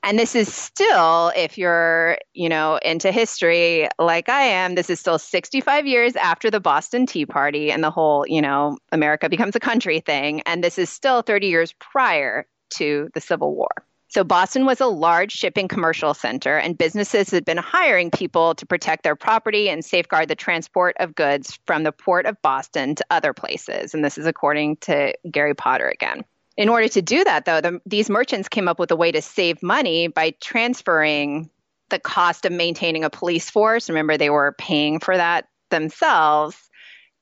And 0.02 0.19
this 0.19 0.35
is 0.35 0.52
still, 0.52 1.30
if 1.37 1.59
you're, 1.59 2.16
you 2.33 2.49
know, 2.49 2.78
into 2.83 3.12
history 3.12 3.87
like 3.99 4.30
I 4.30 4.40
am, 4.40 4.75
this 4.75 4.88
is 4.88 4.99
still 4.99 5.19
65 5.19 5.87
years 5.87 6.16
after 6.16 6.50
the 6.50 6.61
Boston 6.61 7.04
Tea 7.04 7.26
Party 7.26 7.71
and 7.71 7.85
the 7.85 7.90
whole, 7.90 8.25
you 8.26 8.40
know, 8.40 8.78
America 8.92 9.28
becomes 9.28 9.57
a 9.57 9.61
country 9.61 10.00
thing. 10.00 10.40
And 10.47 10.64
this 10.64 10.78
is 10.78 10.88
still 10.88 11.21
30 11.21 11.49
years 11.49 11.75
prior 11.78 12.47
to 12.76 13.11
the 13.12 13.21
Civil 13.21 13.54
War. 13.54 13.69
So, 14.11 14.25
Boston 14.25 14.67
was 14.67 14.81
a 14.81 14.87
large 14.87 15.31
shipping 15.31 15.69
commercial 15.69 16.14
center, 16.14 16.59
and 16.59 16.76
businesses 16.76 17.31
had 17.31 17.45
been 17.45 17.57
hiring 17.57 18.11
people 18.11 18.57
to 18.57 18.67
protect 18.67 19.05
their 19.05 19.14
property 19.14 19.69
and 19.69 19.85
safeguard 19.85 20.29
the 20.29 20.35
transport 20.35 20.97
of 20.99 21.14
goods 21.14 21.61
from 21.64 21.85
the 21.85 21.93
port 21.93 22.26
of 22.26 22.43
Boston 22.43 22.97
to 22.97 23.07
other 23.09 23.33
places. 23.33 23.95
And 23.95 24.05
this 24.05 24.19
is 24.19 24.26
according 24.26 24.79
to 24.79 25.14
Gary 25.31 25.55
Potter 25.55 25.88
again. 25.88 26.25
In 26.57 26.69
order 26.69 26.88
to 26.88 27.00
do 27.00 27.23
that, 27.23 27.45
though, 27.45 27.61
the, 27.61 27.81
these 27.87 28.11
merchants 28.11 28.49
came 28.49 28.67
up 28.67 28.81
with 28.81 28.90
a 28.90 28.97
way 28.97 29.12
to 29.12 29.23
save 29.23 29.62
money 29.62 30.09
by 30.09 30.35
transferring 30.40 31.49
the 31.88 32.00
cost 32.00 32.45
of 32.45 32.52
maintaining 32.52 33.05
a 33.05 33.11
police 33.11 33.49
force. 33.49 33.88
Remember, 33.88 34.17
they 34.17 34.31
were 34.31 34.57
paying 34.59 34.99
for 34.99 35.17
that 35.17 35.47
themselves 35.71 36.57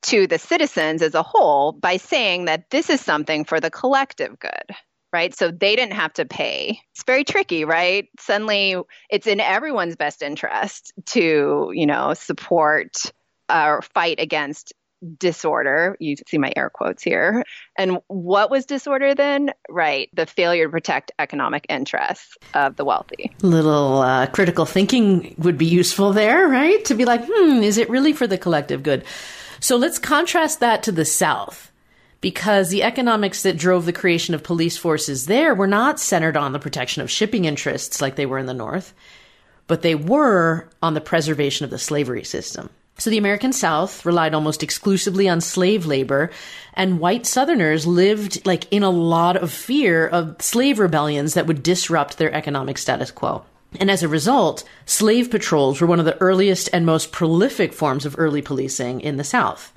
to 0.00 0.26
the 0.26 0.38
citizens 0.38 1.02
as 1.02 1.14
a 1.14 1.22
whole 1.22 1.72
by 1.72 1.98
saying 1.98 2.46
that 2.46 2.70
this 2.70 2.88
is 2.88 3.00
something 3.00 3.44
for 3.44 3.60
the 3.60 3.70
collective 3.70 4.38
good, 4.38 4.74
right? 5.12 5.34
So 5.34 5.50
they 5.50 5.76
didn't 5.76 5.94
have 5.94 6.12
to 6.14 6.24
pay. 6.24 6.80
It's 6.92 7.04
very 7.04 7.24
tricky, 7.24 7.64
right? 7.64 8.08
Suddenly 8.18 8.76
it's 9.10 9.26
in 9.26 9.40
everyone's 9.40 9.96
best 9.96 10.22
interest 10.22 10.92
to, 11.06 11.70
you 11.74 11.86
know, 11.86 12.14
support 12.14 13.12
or 13.50 13.82
fight 13.82 14.20
against 14.20 14.72
disorder. 15.18 15.96
You 16.00 16.16
see 16.26 16.38
my 16.38 16.52
air 16.56 16.70
quotes 16.70 17.02
here. 17.02 17.44
And 17.76 17.98
what 18.08 18.50
was 18.50 18.66
disorder 18.66 19.14
then? 19.14 19.52
Right, 19.68 20.10
the 20.12 20.26
failure 20.26 20.64
to 20.66 20.70
protect 20.70 21.12
economic 21.18 21.66
interests 21.68 22.36
of 22.54 22.76
the 22.76 22.84
wealthy. 22.84 23.32
Little 23.42 23.98
uh, 23.98 24.26
critical 24.26 24.66
thinking 24.66 25.34
would 25.38 25.56
be 25.56 25.66
useful 25.66 26.12
there, 26.12 26.48
right? 26.48 26.84
To 26.86 26.94
be 26.94 27.04
like, 27.04 27.24
hmm, 27.24 27.62
is 27.62 27.78
it 27.78 27.88
really 27.88 28.12
for 28.12 28.26
the 28.26 28.38
collective 28.38 28.82
good? 28.82 29.04
So 29.60 29.76
let's 29.76 29.98
contrast 29.98 30.60
that 30.60 30.82
to 30.84 30.92
the 30.92 31.04
South. 31.04 31.72
Because 32.20 32.70
the 32.70 32.82
economics 32.82 33.42
that 33.42 33.56
drove 33.56 33.86
the 33.86 33.92
creation 33.92 34.34
of 34.34 34.42
police 34.42 34.76
forces 34.76 35.26
there 35.26 35.54
were 35.54 35.68
not 35.68 36.00
centered 36.00 36.36
on 36.36 36.52
the 36.52 36.58
protection 36.58 37.00
of 37.00 37.10
shipping 37.10 37.44
interests 37.44 38.00
like 38.00 38.16
they 38.16 38.26
were 38.26 38.38
in 38.38 38.46
the 38.46 38.54
North, 38.54 38.92
but 39.68 39.82
they 39.82 39.94
were 39.94 40.68
on 40.82 40.94
the 40.94 41.00
preservation 41.00 41.64
of 41.64 41.70
the 41.70 41.78
slavery 41.78 42.24
system. 42.24 42.70
So 43.00 43.10
the 43.10 43.18
American 43.18 43.52
South 43.52 44.04
relied 44.04 44.34
almost 44.34 44.64
exclusively 44.64 45.28
on 45.28 45.40
slave 45.40 45.86
labor, 45.86 46.30
and 46.74 46.98
white 46.98 47.26
Southerners 47.26 47.86
lived 47.86 48.44
like 48.44 48.66
in 48.72 48.82
a 48.82 48.90
lot 48.90 49.36
of 49.36 49.52
fear 49.52 50.08
of 50.08 50.34
slave 50.42 50.80
rebellions 50.80 51.34
that 51.34 51.46
would 51.46 51.62
disrupt 51.62 52.18
their 52.18 52.34
economic 52.34 52.76
status 52.76 53.12
quo. 53.12 53.44
And 53.78 53.88
as 53.88 54.02
a 54.02 54.08
result, 54.08 54.64
slave 54.84 55.30
patrols 55.30 55.80
were 55.80 55.86
one 55.86 56.00
of 56.00 56.06
the 56.06 56.20
earliest 56.20 56.70
and 56.72 56.84
most 56.84 57.12
prolific 57.12 57.72
forms 57.72 58.04
of 58.04 58.16
early 58.18 58.42
policing 58.42 59.00
in 59.00 59.16
the 59.16 59.24
South. 59.24 59.72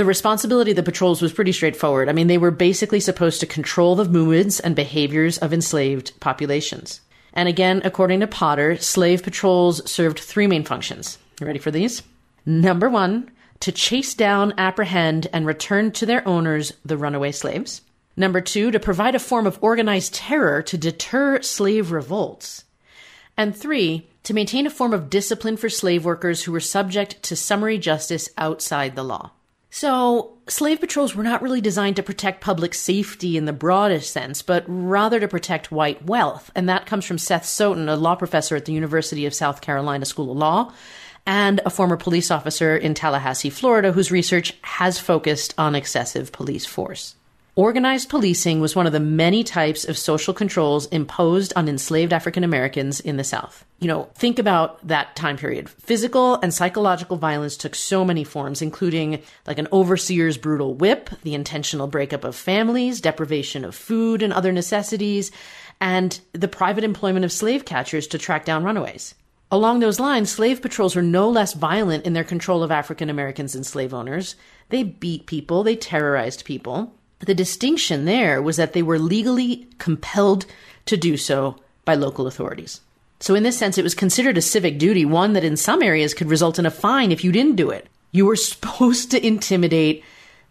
The 0.00 0.06
responsibility 0.06 0.70
of 0.70 0.78
the 0.78 0.82
patrols 0.82 1.20
was 1.20 1.34
pretty 1.34 1.52
straightforward. 1.52 2.08
I 2.08 2.12
mean, 2.12 2.26
they 2.26 2.38
were 2.38 2.50
basically 2.50 3.00
supposed 3.00 3.38
to 3.40 3.46
control 3.46 3.94
the 3.94 4.06
movements 4.06 4.58
and 4.58 4.74
behaviors 4.74 5.36
of 5.36 5.52
enslaved 5.52 6.18
populations. 6.20 7.02
And 7.34 7.50
again, 7.50 7.82
according 7.84 8.20
to 8.20 8.26
Potter, 8.26 8.78
slave 8.78 9.22
patrols 9.22 9.86
served 9.90 10.18
three 10.18 10.46
main 10.46 10.64
functions. 10.64 11.18
You 11.38 11.46
ready 11.46 11.58
for 11.58 11.70
these? 11.70 12.02
Number 12.46 12.88
one, 12.88 13.30
to 13.60 13.72
chase 13.72 14.14
down, 14.14 14.54
apprehend, 14.56 15.26
and 15.34 15.44
return 15.44 15.92
to 15.92 16.06
their 16.06 16.26
owners 16.26 16.72
the 16.82 16.96
runaway 16.96 17.30
slaves. 17.30 17.82
Number 18.16 18.40
two, 18.40 18.70
to 18.70 18.80
provide 18.80 19.14
a 19.14 19.18
form 19.18 19.46
of 19.46 19.58
organized 19.60 20.14
terror 20.14 20.62
to 20.62 20.78
deter 20.78 21.42
slave 21.42 21.92
revolts. 21.92 22.64
And 23.36 23.54
three, 23.54 24.08
to 24.22 24.32
maintain 24.32 24.66
a 24.66 24.70
form 24.70 24.94
of 24.94 25.10
discipline 25.10 25.58
for 25.58 25.68
slave 25.68 26.06
workers 26.06 26.44
who 26.44 26.52
were 26.52 26.58
subject 26.58 27.22
to 27.24 27.36
summary 27.36 27.76
justice 27.76 28.30
outside 28.38 28.96
the 28.96 29.04
law. 29.04 29.32
So, 29.72 30.38
slave 30.48 30.80
patrols 30.80 31.14
were 31.14 31.22
not 31.22 31.42
really 31.42 31.60
designed 31.60 31.96
to 31.96 32.02
protect 32.02 32.40
public 32.40 32.74
safety 32.74 33.36
in 33.36 33.44
the 33.44 33.52
broadest 33.52 34.12
sense, 34.12 34.42
but 34.42 34.64
rather 34.66 35.20
to 35.20 35.28
protect 35.28 35.70
white 35.70 36.04
wealth. 36.04 36.50
And 36.56 36.68
that 36.68 36.86
comes 36.86 37.04
from 37.04 37.18
Seth 37.18 37.46
Stoughton, 37.46 37.88
a 37.88 37.94
law 37.94 38.16
professor 38.16 38.56
at 38.56 38.64
the 38.64 38.72
University 38.72 39.26
of 39.26 39.34
South 39.34 39.60
Carolina 39.60 40.04
School 40.04 40.32
of 40.32 40.38
Law, 40.38 40.72
and 41.24 41.60
a 41.64 41.70
former 41.70 41.96
police 41.96 42.32
officer 42.32 42.76
in 42.76 42.94
Tallahassee, 42.94 43.50
Florida, 43.50 43.92
whose 43.92 44.10
research 44.10 44.54
has 44.62 44.98
focused 44.98 45.54
on 45.56 45.76
excessive 45.76 46.32
police 46.32 46.66
force. 46.66 47.14
Organized 47.56 48.08
policing 48.08 48.60
was 48.60 48.76
one 48.76 48.86
of 48.86 48.92
the 48.92 49.00
many 49.00 49.42
types 49.42 49.84
of 49.84 49.98
social 49.98 50.32
controls 50.32 50.86
imposed 50.86 51.52
on 51.56 51.68
enslaved 51.68 52.12
African 52.12 52.44
Americans 52.44 53.00
in 53.00 53.16
the 53.16 53.24
South. 53.24 53.64
You 53.80 53.88
know, 53.88 54.04
think 54.14 54.38
about 54.38 54.86
that 54.86 55.16
time 55.16 55.36
period. 55.36 55.68
Physical 55.68 56.36
and 56.36 56.54
psychological 56.54 57.16
violence 57.16 57.56
took 57.56 57.74
so 57.74 58.04
many 58.04 58.22
forms, 58.22 58.62
including 58.62 59.20
like 59.48 59.58
an 59.58 59.66
overseer's 59.72 60.38
brutal 60.38 60.74
whip, 60.74 61.10
the 61.24 61.34
intentional 61.34 61.88
breakup 61.88 62.22
of 62.22 62.36
families, 62.36 63.00
deprivation 63.00 63.64
of 63.64 63.74
food 63.74 64.22
and 64.22 64.32
other 64.32 64.52
necessities, 64.52 65.32
and 65.80 66.20
the 66.32 66.48
private 66.48 66.84
employment 66.84 67.24
of 67.24 67.32
slave 67.32 67.64
catchers 67.64 68.06
to 68.08 68.18
track 68.18 68.44
down 68.44 68.62
runaways. 68.62 69.16
Along 69.50 69.80
those 69.80 69.98
lines, 69.98 70.30
slave 70.30 70.62
patrols 70.62 70.94
were 70.94 71.02
no 71.02 71.28
less 71.28 71.54
violent 71.54 72.06
in 72.06 72.12
their 72.12 72.22
control 72.22 72.62
of 72.62 72.70
African 72.70 73.10
Americans 73.10 73.56
and 73.56 73.66
slave 73.66 73.92
owners. 73.92 74.36
They 74.68 74.84
beat 74.84 75.26
people, 75.26 75.64
they 75.64 75.74
terrorized 75.74 76.44
people. 76.44 76.94
The 77.20 77.34
distinction 77.34 78.04
there 78.04 78.42
was 78.42 78.56
that 78.56 78.72
they 78.72 78.82
were 78.82 78.98
legally 78.98 79.68
compelled 79.78 80.46
to 80.86 80.96
do 80.96 81.16
so 81.16 81.56
by 81.84 81.94
local 81.94 82.26
authorities. 82.26 82.80
So, 83.20 83.34
in 83.34 83.42
this 83.42 83.58
sense, 83.58 83.76
it 83.76 83.84
was 83.84 83.94
considered 83.94 84.38
a 84.38 84.42
civic 84.42 84.78
duty, 84.78 85.04
one 85.04 85.34
that 85.34 85.44
in 85.44 85.56
some 85.56 85.82
areas 85.82 86.14
could 86.14 86.28
result 86.28 86.58
in 86.58 86.64
a 86.64 86.70
fine 86.70 87.12
if 87.12 87.22
you 87.22 87.32
didn't 87.32 87.56
do 87.56 87.70
it. 87.70 87.86
You 88.12 88.26
were 88.26 88.36
supposed 88.50 89.10
to 89.10 89.24
intimidate 89.24 90.02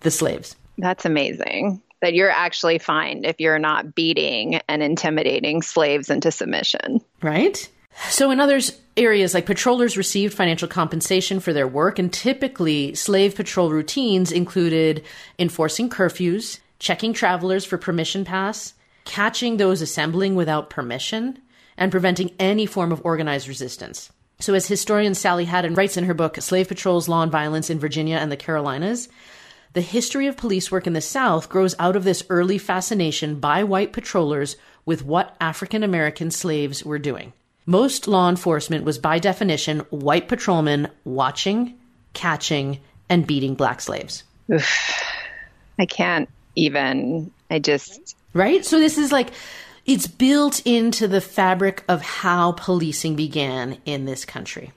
the 0.02 0.12
slaves. 0.12 0.56
That's 0.78 1.06
amazing 1.06 1.82
that 2.02 2.14
you're 2.14 2.30
actually 2.30 2.78
fined 2.78 3.26
if 3.26 3.40
you're 3.40 3.60
not 3.60 3.94
beating 3.94 4.62
and 4.68 4.82
intimidating 4.82 5.62
slaves 5.62 6.10
into 6.10 6.32
submission. 6.32 7.02
Right? 7.22 7.70
So, 8.10 8.32
in 8.32 8.40
other 8.40 8.60
areas, 8.98 9.34
like 9.34 9.46
patrollers 9.46 9.96
received 9.96 10.34
financial 10.34 10.68
compensation 10.68 11.40
for 11.40 11.54
their 11.54 11.68
work, 11.68 12.00
and 12.00 12.12
typically 12.12 12.94
slave 12.96 13.36
patrol 13.36 13.72
routines 13.72 14.32
included 14.32 15.04
enforcing 15.38 15.90
curfews, 15.90 16.60
checking 16.80 17.14
travelers 17.14 17.66
for 17.66 17.78
permission 17.78 18.26
pass, 18.26 18.74
catching 19.06 19.58
those 19.58 19.82
assembling 19.82 20.36
without 20.36 20.70
permission, 20.70 21.40
and 21.78 21.92
preventing 21.92 22.32
any 22.40 22.66
form 22.66 22.92
of 22.92 23.06
organized 23.06 23.48
resistance. 23.48 24.12
So, 24.40 24.54
as 24.54 24.68
historian 24.68 25.16
Sally 25.16 25.46
Hadden 25.46 25.76
writes 25.76 25.96
in 25.96 26.06
her 26.06 26.14
book, 26.14 26.36
Slave 26.42 26.68
Patrols, 26.68 27.08
Law 27.08 27.24
and 27.24 27.32
Violence 27.32 27.70
in 27.70 27.80
Virginia 27.80 28.18
and 28.18 28.32
the 28.32 28.38
Carolinas, 28.38 29.08
the 29.74 29.82
history 29.82 30.28
of 30.28 30.36
police 30.36 30.72
work 30.72 30.88
in 30.88 30.94
the 30.94 31.02
South 31.02 31.48
grows 31.48 31.76
out 31.80 31.96
of 31.96 32.04
this 32.04 32.24
early 32.30 32.58
fascination 32.58 33.40
by 33.40 33.64
white 33.64 33.94
patrollers 33.94 34.58
with 34.86 35.06
what 35.06 35.38
African 35.40 35.84
American 35.84 36.32
slaves 36.32 36.84
were 36.84 37.00
doing. 37.00 37.34
Most 37.66 38.08
law 38.08 38.30
enforcement 38.30 38.86
was 38.86 38.98
by 38.98 39.20
definition 39.20 39.80
white 39.90 40.28
patrolmen 40.28 40.90
watching, 41.04 41.78
catching, 42.14 42.80
and 43.10 43.28
beating 43.28 43.56
black 43.56 43.82
slaves. 43.82 44.24
Oof. 44.52 45.04
I 45.78 45.86
can't 45.86 46.30
even. 46.56 47.32
I 47.50 47.60
just. 47.60 48.16
Right? 48.34 48.66
So 48.66 48.80
this 48.80 48.98
is 48.98 49.12
like. 49.12 49.32
It's 49.86 50.06
built 50.06 50.62
into 50.68 51.08
the 51.08 51.22
fabric 51.22 51.84
of 51.88 52.02
how 52.02 52.52
policing 52.52 53.16
began 53.16 53.80
in 53.86 54.06
this 54.06 54.24
country. 54.24 54.72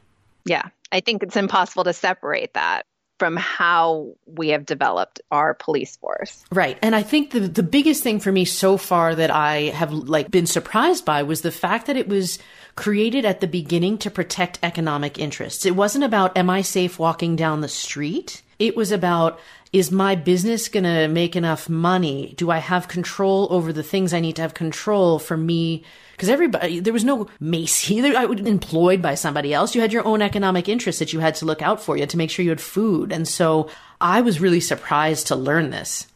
Yeah. 0.46 0.68
I 0.90 1.00
think 1.00 1.22
it's 1.22 1.36
impossible 1.36 1.84
to 1.84 1.92
separate 1.92 2.54
that 2.54 2.86
from 3.18 3.36
how 3.36 4.14
we 4.26 4.48
have 4.48 4.66
developed 4.66 5.20
our 5.30 5.54
police 5.54 5.96
force. 5.96 6.44
Right. 6.50 6.78
And 6.82 6.96
I 6.96 7.02
think 7.02 7.30
the 7.30 7.40
the 7.40 7.62
biggest 7.62 8.02
thing 8.02 8.20
for 8.20 8.32
me 8.32 8.44
so 8.44 8.76
far 8.76 9.14
that 9.14 9.30
I 9.30 9.70
have 9.74 9.92
like 9.92 10.30
been 10.30 10.46
surprised 10.46 11.04
by 11.04 11.22
was 11.22 11.42
the 11.42 11.52
fact 11.52 11.86
that 11.86 11.96
it 11.96 12.08
was 12.08 12.38
created 12.74 13.24
at 13.24 13.40
the 13.40 13.46
beginning 13.46 13.98
to 13.98 14.10
protect 14.10 14.58
economic 14.62 15.18
interests. 15.18 15.66
It 15.66 15.76
wasn't 15.76 16.04
about 16.04 16.36
am 16.36 16.50
I 16.50 16.62
safe 16.62 16.98
walking 16.98 17.36
down 17.36 17.60
the 17.60 17.68
street? 17.68 18.42
It 18.58 18.76
was 18.76 18.92
about 18.92 19.38
is 19.72 19.90
my 19.90 20.14
business 20.14 20.68
going 20.68 20.84
to 20.84 21.08
make 21.08 21.34
enough 21.34 21.68
money? 21.68 22.34
Do 22.36 22.50
I 22.50 22.58
have 22.58 22.88
control 22.88 23.48
over 23.50 23.72
the 23.72 23.82
things 23.82 24.12
I 24.12 24.20
need 24.20 24.36
to 24.36 24.42
have 24.42 24.52
control 24.52 25.18
for 25.18 25.36
me 25.36 25.82
because 26.12 26.28
everybody 26.28 26.78
there 26.78 26.92
was 26.92 27.04
no 27.04 27.26
Macy 27.40 28.00
I 28.16 28.26
was 28.26 28.40
employed 28.40 29.02
by 29.02 29.14
somebody 29.16 29.52
else. 29.52 29.74
You 29.74 29.80
had 29.80 29.92
your 29.92 30.06
own 30.06 30.22
economic 30.22 30.68
interests 30.68 30.98
that 31.00 31.12
you 31.12 31.20
had 31.20 31.34
to 31.36 31.46
look 31.46 31.62
out 31.62 31.82
for. 31.82 31.96
You 31.96 32.02
had 32.02 32.10
to 32.10 32.16
make 32.16 32.30
sure 32.30 32.44
you 32.44 32.50
had 32.50 32.60
food, 32.60 33.12
and 33.12 33.26
so 33.26 33.68
I 34.00 34.20
was 34.20 34.40
really 34.40 34.60
surprised 34.60 35.26
to 35.28 35.36
learn 35.36 35.70
this 35.70 36.06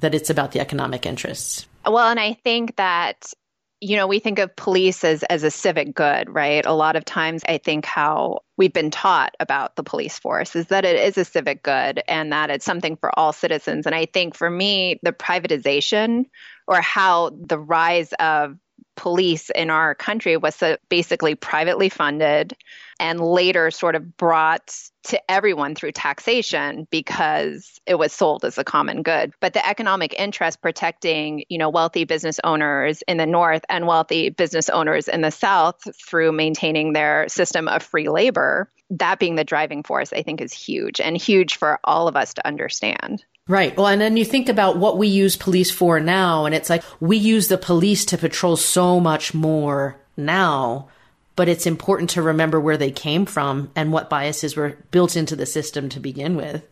that 0.00 0.14
it's 0.14 0.28
about 0.28 0.52
the 0.52 0.60
economic 0.60 1.06
interests. 1.06 1.66
Well, 1.86 2.08
and 2.08 2.18
I 2.18 2.32
think 2.32 2.76
that 2.76 3.32
you 3.80 3.96
know 3.96 4.06
we 4.06 4.18
think 4.18 4.38
of 4.38 4.54
police 4.56 5.04
as 5.04 5.22
as 5.24 5.42
a 5.42 5.50
civic 5.50 5.94
good 5.94 6.32
right? 6.32 6.64
A 6.64 6.72
lot 6.72 6.96
of 6.96 7.04
times 7.04 7.42
i 7.48 7.58
think 7.58 7.84
how 7.84 8.40
we've 8.56 8.72
been 8.72 8.90
taught 8.90 9.34
about 9.40 9.76
the 9.76 9.82
police 9.82 10.18
force 10.18 10.54
is 10.56 10.68
that 10.68 10.84
it 10.84 10.96
is 10.96 11.18
a 11.18 11.24
civic 11.24 11.62
good 11.62 12.02
and 12.08 12.32
that 12.32 12.50
it's 12.50 12.64
something 12.64 12.96
for 12.96 13.16
all 13.18 13.32
citizens. 13.32 13.86
And 13.86 13.94
i 13.94 14.06
think 14.06 14.34
for 14.34 14.50
me 14.50 14.98
the 15.02 15.12
privatization 15.12 16.24
or 16.66 16.80
how 16.80 17.30
the 17.30 17.58
rise 17.58 18.12
of 18.14 18.56
police 18.96 19.50
in 19.50 19.70
our 19.70 19.94
country 19.94 20.36
was 20.36 20.62
basically 20.88 21.34
privately 21.34 21.88
funded 21.88 22.54
and 23.00 23.20
later 23.20 23.70
sort 23.70 23.94
of 23.94 24.16
brought 24.16 24.74
to 25.04 25.30
everyone 25.30 25.74
through 25.74 25.92
taxation 25.92 26.86
because 26.90 27.80
it 27.86 27.96
was 27.96 28.12
sold 28.12 28.44
as 28.44 28.56
a 28.56 28.64
common 28.64 29.02
good. 29.02 29.32
But 29.40 29.52
the 29.52 29.66
economic 29.66 30.14
interest 30.14 30.62
protecting, 30.62 31.44
you 31.48 31.58
know, 31.58 31.68
wealthy 31.68 32.04
business 32.04 32.40
owners 32.42 33.02
in 33.06 33.18
the 33.18 33.26
north 33.26 33.64
and 33.68 33.86
wealthy 33.86 34.30
business 34.30 34.68
owners 34.70 35.08
in 35.08 35.20
the 35.20 35.30
south 35.30 35.76
through 36.08 36.32
maintaining 36.32 36.92
their 36.92 37.28
system 37.28 37.68
of 37.68 37.82
free 37.82 38.08
labor, 38.08 38.70
that 38.90 39.18
being 39.18 39.34
the 39.34 39.44
driving 39.44 39.82
force, 39.82 40.12
I 40.12 40.22
think 40.22 40.40
is 40.40 40.52
huge 40.52 41.00
and 41.00 41.16
huge 41.16 41.56
for 41.56 41.78
all 41.84 42.08
of 42.08 42.16
us 42.16 42.34
to 42.34 42.46
understand. 42.46 43.24
Right. 43.46 43.76
Well, 43.76 43.88
and 43.88 44.00
then 44.00 44.16
you 44.16 44.24
think 44.24 44.48
about 44.48 44.78
what 44.78 44.96
we 44.96 45.06
use 45.06 45.36
police 45.36 45.70
for 45.70 46.00
now, 46.00 46.46
and 46.46 46.54
it's 46.54 46.70
like 46.70 46.82
we 46.98 47.18
use 47.18 47.48
the 47.48 47.58
police 47.58 48.06
to 48.06 48.16
patrol 48.16 48.56
so 48.56 49.00
much 49.00 49.34
more 49.34 50.00
now 50.16 50.88
but 51.36 51.48
it's 51.48 51.66
important 51.66 52.10
to 52.10 52.22
remember 52.22 52.60
where 52.60 52.76
they 52.76 52.90
came 52.90 53.26
from 53.26 53.70
and 53.74 53.92
what 53.92 54.10
biases 54.10 54.56
were 54.56 54.78
built 54.90 55.16
into 55.16 55.36
the 55.36 55.46
system 55.46 55.88
to 55.90 56.00
begin 56.00 56.36
with. 56.36 56.66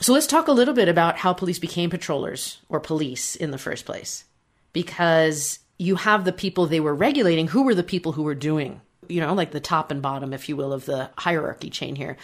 So 0.00 0.12
let's 0.12 0.26
talk 0.26 0.48
a 0.48 0.52
little 0.52 0.74
bit 0.74 0.88
about 0.88 1.18
how 1.18 1.32
police 1.32 1.58
became 1.58 1.90
patrollers 1.90 2.58
or 2.68 2.80
police 2.80 3.36
in 3.36 3.50
the 3.50 3.58
first 3.58 3.84
place. 3.84 4.24
Because 4.72 5.60
you 5.78 5.96
have 5.96 6.24
the 6.24 6.32
people 6.32 6.66
they 6.66 6.80
were 6.80 6.94
regulating, 6.94 7.48
who 7.48 7.62
were 7.62 7.74
the 7.74 7.82
people 7.82 8.12
who 8.12 8.22
were 8.22 8.34
doing, 8.34 8.80
you 9.08 9.20
know, 9.20 9.34
like 9.34 9.50
the 9.50 9.60
top 9.60 9.90
and 9.90 10.02
bottom, 10.02 10.32
if 10.32 10.48
you 10.48 10.56
will, 10.56 10.72
of 10.72 10.84
the 10.84 11.10
hierarchy 11.18 11.70
chain 11.70 11.96
here. 11.96 12.16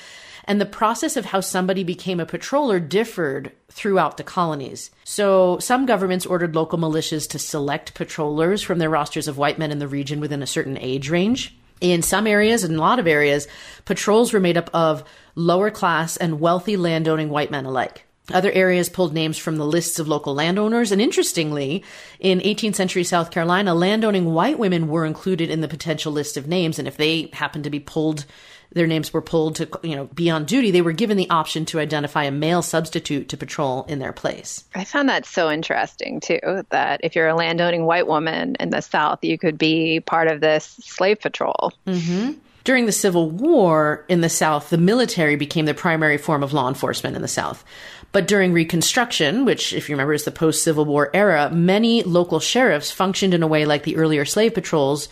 And 0.45 0.61
the 0.61 0.67
process 0.67 1.17
of 1.17 1.27
how 1.27 1.41
somebody 1.41 1.85
became 1.85 2.19
a 2.19 2.27
patroller 2.27 2.87
differed 2.87 3.53
throughout 3.71 4.17
the 4.17 4.25
colonies. 4.25 4.91
So 5.05 5.59
some 5.59 5.87
governments 5.87 6.27
ordered 6.27 6.55
local 6.55 6.79
militias 6.79 7.29
to 7.31 7.39
select 7.39 7.95
patrollers 7.95 8.63
from 8.63 8.79
their 8.79 8.91
rosters 8.91 9.29
of 9.29 9.39
white 9.39 9.59
men 9.59 9.71
in 9.71 9.79
the 9.79 9.89
region 9.89 10.19
within 10.19 10.43
a 10.43 10.47
certain 10.47 10.79
age 10.79 11.09
range. 11.11 11.57
In 11.81 12.03
some 12.03 12.27
areas, 12.27 12.65
in 12.65 12.75
a 12.75 12.81
lot 12.81 12.99
of 12.99 13.07
areas, 13.07 13.49
patrols 13.85 14.33
were 14.33 14.41
made 14.41 14.57
up 14.57 14.71
of 14.75 15.03
lower 15.35 15.71
class 15.71 16.17
and 16.17 16.41
wealthy 16.41 16.77
landowning 16.77 17.31
white 17.31 17.51
men 17.51 17.65
alike. 17.65 18.07
Other 18.33 18.53
areas 18.53 18.89
pulled 18.89 19.13
names 19.13 19.39
from 19.39 19.57
the 19.57 19.67
lists 19.67 19.99
of 19.99 20.07
local 20.07 20.35
landowners, 20.35 20.93
and 20.93 21.01
interestingly, 21.01 21.83
in 22.21 22.39
18th 22.41 22.77
century 22.77 23.03
South 23.03 23.31
Carolina, 23.31 23.75
landowning 23.75 24.33
white 24.33 24.59
women 24.59 24.89
were 24.89 25.05
included 25.05 25.51
in 25.51 25.63
the 25.63 25.69
potential 25.69 26.13
list 26.13 26.37
of 26.37 26.47
names, 26.47 26.79
and 26.79 26.87
if 26.87 26.97
they 26.97 27.31
happened 27.33 27.65
to 27.65 27.71
be 27.71 27.81
pulled 27.81 28.27
their 28.73 28.87
names 28.87 29.13
were 29.13 29.23
pulled 29.23 29.57
to 29.57 29.69
you 29.83 29.97
know 29.97 30.07
be 30.07 30.31
on 30.31 30.45
duty, 30.45 30.71
they 30.71 30.83
were 30.83 30.93
given 30.93 31.17
the 31.17 31.29
option 31.31 31.65
to 31.67 31.81
identify 31.81 32.25
a 32.25 32.31
male 32.31 32.63
substitute 32.63 33.29
to 33.29 33.37
patrol 33.37 33.85
in 33.89 33.99
their 33.99 34.13
place. 34.13 34.65
I 34.75 34.85
found 34.85 35.09
that 35.09 35.27
so 35.27 35.51
interesting 35.51 36.21
too. 36.21 36.65
That 36.71 37.01
if 37.03 37.17
you're 37.17 37.29
a 37.29 37.35
landowning 37.35 37.85
white 37.85 38.07
woman 38.07 38.57
in 38.61 38.71
the 38.71 38.81
South, 38.81 39.23
you 39.23 39.39
could 39.39 39.59
be 39.59 40.01
part 40.01 40.29
of 40.29 40.41
this 40.41 40.65
slave 40.83 41.21
patrol. 41.21 41.73
Mm-hmm. 41.87 42.33
During 42.63 42.87
the 42.87 42.93
Civil 42.93 43.31
War 43.31 44.05
in 44.09 44.21
the 44.21 44.29
South, 44.29 44.71
the 44.71 44.79
military 44.79 45.35
became 45.37 45.65
the 45.65 45.75
primary 45.75 46.19
form 46.19 46.43
of 46.43 46.53
law 46.53 46.69
enforcement 46.69 47.17
in 47.17 47.23
the 47.23 47.29
South. 47.29 47.65
But 48.13 48.29
during 48.29 48.53
Reconstruction, 48.53 49.45
which, 49.45 49.73
if 49.73 49.89
you 49.89 49.95
remember, 49.95 50.13
is 50.13 50.25
the 50.25 50.31
post 50.31 50.63
Civil 50.63 50.85
War 50.85 51.11
era, 51.15 51.49
many 51.51 52.03
local 52.03 52.41
sheriffs 52.41 52.91
functioned 52.91 53.35
in 53.35 53.43
a 53.43 53.47
way 53.47 53.65
like 53.65 53.85
the 53.85 53.97
earlier 53.97 54.25
slave 54.25 54.53
patrols 54.53 55.09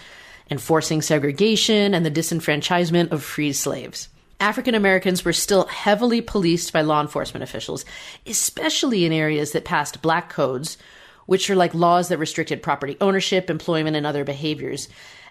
enforcing 0.50 1.02
segregation 1.02 1.94
and 1.94 2.04
the 2.04 2.10
disenfranchisement 2.10 3.12
of 3.12 3.22
freed 3.22 3.52
slaves. 3.52 4.08
African 4.40 4.74
Americans 4.74 5.24
were 5.24 5.32
still 5.32 5.66
heavily 5.66 6.20
policed 6.20 6.72
by 6.72 6.80
law 6.82 7.00
enforcement 7.00 7.42
officials, 7.42 7.84
especially 8.24 9.04
in 9.04 9.12
areas 9.12 9.52
that 9.52 9.64
passed 9.64 10.00
black 10.00 10.28
codes, 10.28 10.78
which 11.26 11.50
are 11.50 11.56
like 11.56 11.74
laws 11.74 12.08
that 12.08 12.18
restricted 12.18 12.62
property 12.62 12.96
ownership, 13.00 13.50
employment, 13.50 13.96
and 13.96 14.06
other 14.06 14.24
behaviors. 14.24 14.88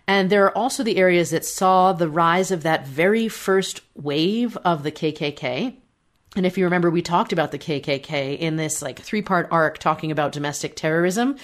And 0.08 0.30
there 0.30 0.46
are 0.46 0.58
also 0.58 0.84
the 0.84 0.98
areas 0.98 1.32
that 1.32 1.46
saw 1.46 1.94
the 1.94 2.10
rise 2.10 2.52
of 2.52 2.64
that 2.64 2.86
very 2.88 3.28
first 3.28 3.82
wave 3.96 4.56
of 4.58 4.84
the 4.84 4.92
KKK. 4.92 5.76
And 6.36 6.46
if 6.46 6.58
you 6.58 6.66
remember, 6.66 6.90
we 6.90 7.02
talked 7.02 7.34
about 7.34 7.52
the 7.52 7.58
KKK 7.58 8.38
in 8.38 8.58
this 8.58 8.82
like 8.82 9.00
three 9.00 9.22
part 9.22 9.48
arc 9.52 9.80
talking 9.80 10.12
about 10.12 10.34
domestic 10.34 10.76
terrorism 10.76 11.38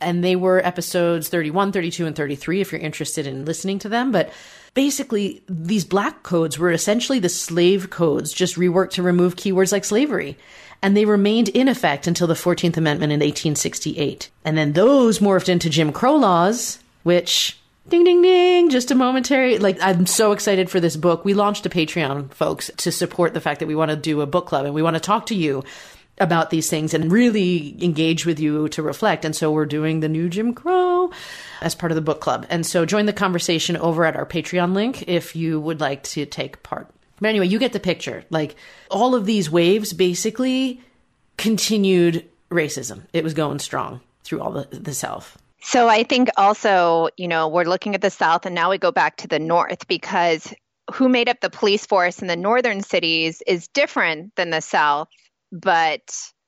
and 0.00 0.22
they 0.22 0.36
were 0.36 0.64
episodes 0.64 1.28
31, 1.28 1.72
32, 1.72 2.06
and 2.06 2.16
33 2.16 2.60
if 2.60 2.72
you're 2.72 2.80
interested 2.80 3.26
in 3.26 3.44
listening 3.44 3.78
to 3.80 3.88
them. 3.88 4.12
But 4.12 4.32
basically, 4.74 5.42
these 5.48 5.84
black 5.84 6.22
codes 6.22 6.58
were 6.58 6.70
essentially 6.70 7.18
the 7.18 7.28
slave 7.28 7.90
codes, 7.90 8.32
just 8.32 8.56
reworked 8.56 8.90
to 8.90 9.02
remove 9.02 9.36
keywords 9.36 9.72
like 9.72 9.84
slavery. 9.84 10.36
And 10.82 10.96
they 10.96 11.06
remained 11.06 11.48
in 11.48 11.68
effect 11.68 12.06
until 12.06 12.26
the 12.26 12.34
14th 12.34 12.76
Amendment 12.76 13.12
in 13.12 13.20
1868. 13.20 14.28
And 14.44 14.58
then 14.58 14.74
those 14.74 15.20
morphed 15.20 15.48
into 15.48 15.70
Jim 15.70 15.92
Crow 15.92 16.16
laws, 16.16 16.78
which 17.04 17.58
ding 17.88 18.04
ding 18.04 18.22
ding 18.22 18.70
just 18.70 18.90
a 18.90 18.94
momentary 18.94 19.58
like 19.58 19.76
i'm 19.82 20.06
so 20.06 20.32
excited 20.32 20.70
for 20.70 20.80
this 20.80 20.96
book 20.96 21.22
we 21.22 21.34
launched 21.34 21.66
a 21.66 21.68
patreon 21.68 22.32
folks 22.32 22.70
to 22.78 22.90
support 22.90 23.34
the 23.34 23.42
fact 23.42 23.60
that 23.60 23.66
we 23.66 23.74
want 23.74 23.90
to 23.90 23.96
do 23.96 24.22
a 24.22 24.26
book 24.26 24.46
club 24.46 24.64
and 24.64 24.74
we 24.74 24.80
want 24.80 24.94
to 24.94 25.00
talk 25.00 25.26
to 25.26 25.34
you 25.34 25.62
about 26.18 26.50
these 26.50 26.70
things 26.70 26.94
and 26.94 27.10
really 27.10 27.76
engage 27.82 28.24
with 28.24 28.38
you 28.38 28.68
to 28.68 28.82
reflect. 28.82 29.24
And 29.24 29.34
so 29.34 29.50
we're 29.50 29.66
doing 29.66 30.00
the 30.00 30.08
new 30.08 30.28
Jim 30.28 30.54
Crow 30.54 31.10
as 31.60 31.74
part 31.74 31.90
of 31.90 31.96
the 31.96 32.02
book 32.02 32.20
club. 32.20 32.46
And 32.50 32.64
so 32.64 32.86
join 32.86 33.06
the 33.06 33.12
conversation 33.12 33.76
over 33.76 34.04
at 34.04 34.16
our 34.16 34.26
Patreon 34.26 34.74
link 34.74 35.08
if 35.08 35.34
you 35.34 35.60
would 35.60 35.80
like 35.80 36.02
to 36.04 36.24
take 36.24 36.62
part. 36.62 36.88
But 37.20 37.28
anyway, 37.28 37.48
you 37.48 37.58
get 37.58 37.72
the 37.72 37.80
picture. 37.80 38.24
Like 38.30 38.54
all 38.90 39.14
of 39.14 39.26
these 39.26 39.50
waves 39.50 39.92
basically 39.92 40.80
continued 41.36 42.24
racism. 42.50 43.02
It 43.12 43.24
was 43.24 43.34
going 43.34 43.58
strong 43.58 44.00
through 44.22 44.40
all 44.40 44.52
the, 44.52 44.68
the 44.70 44.94
South. 44.94 45.38
So 45.60 45.88
I 45.88 46.04
think 46.04 46.28
also, 46.36 47.08
you 47.16 47.26
know, 47.26 47.48
we're 47.48 47.64
looking 47.64 47.94
at 47.94 48.02
the 48.02 48.10
South 48.10 48.46
and 48.46 48.54
now 48.54 48.70
we 48.70 48.78
go 48.78 48.92
back 48.92 49.16
to 49.16 49.28
the 49.28 49.38
North 49.38 49.88
because 49.88 50.52
who 50.92 51.08
made 51.08 51.28
up 51.28 51.40
the 51.40 51.50
police 51.50 51.86
force 51.86 52.20
in 52.20 52.28
the 52.28 52.36
northern 52.36 52.82
cities 52.82 53.42
is 53.46 53.68
different 53.68 54.34
than 54.36 54.50
the 54.50 54.60
South 54.60 55.08
but 55.54 56.02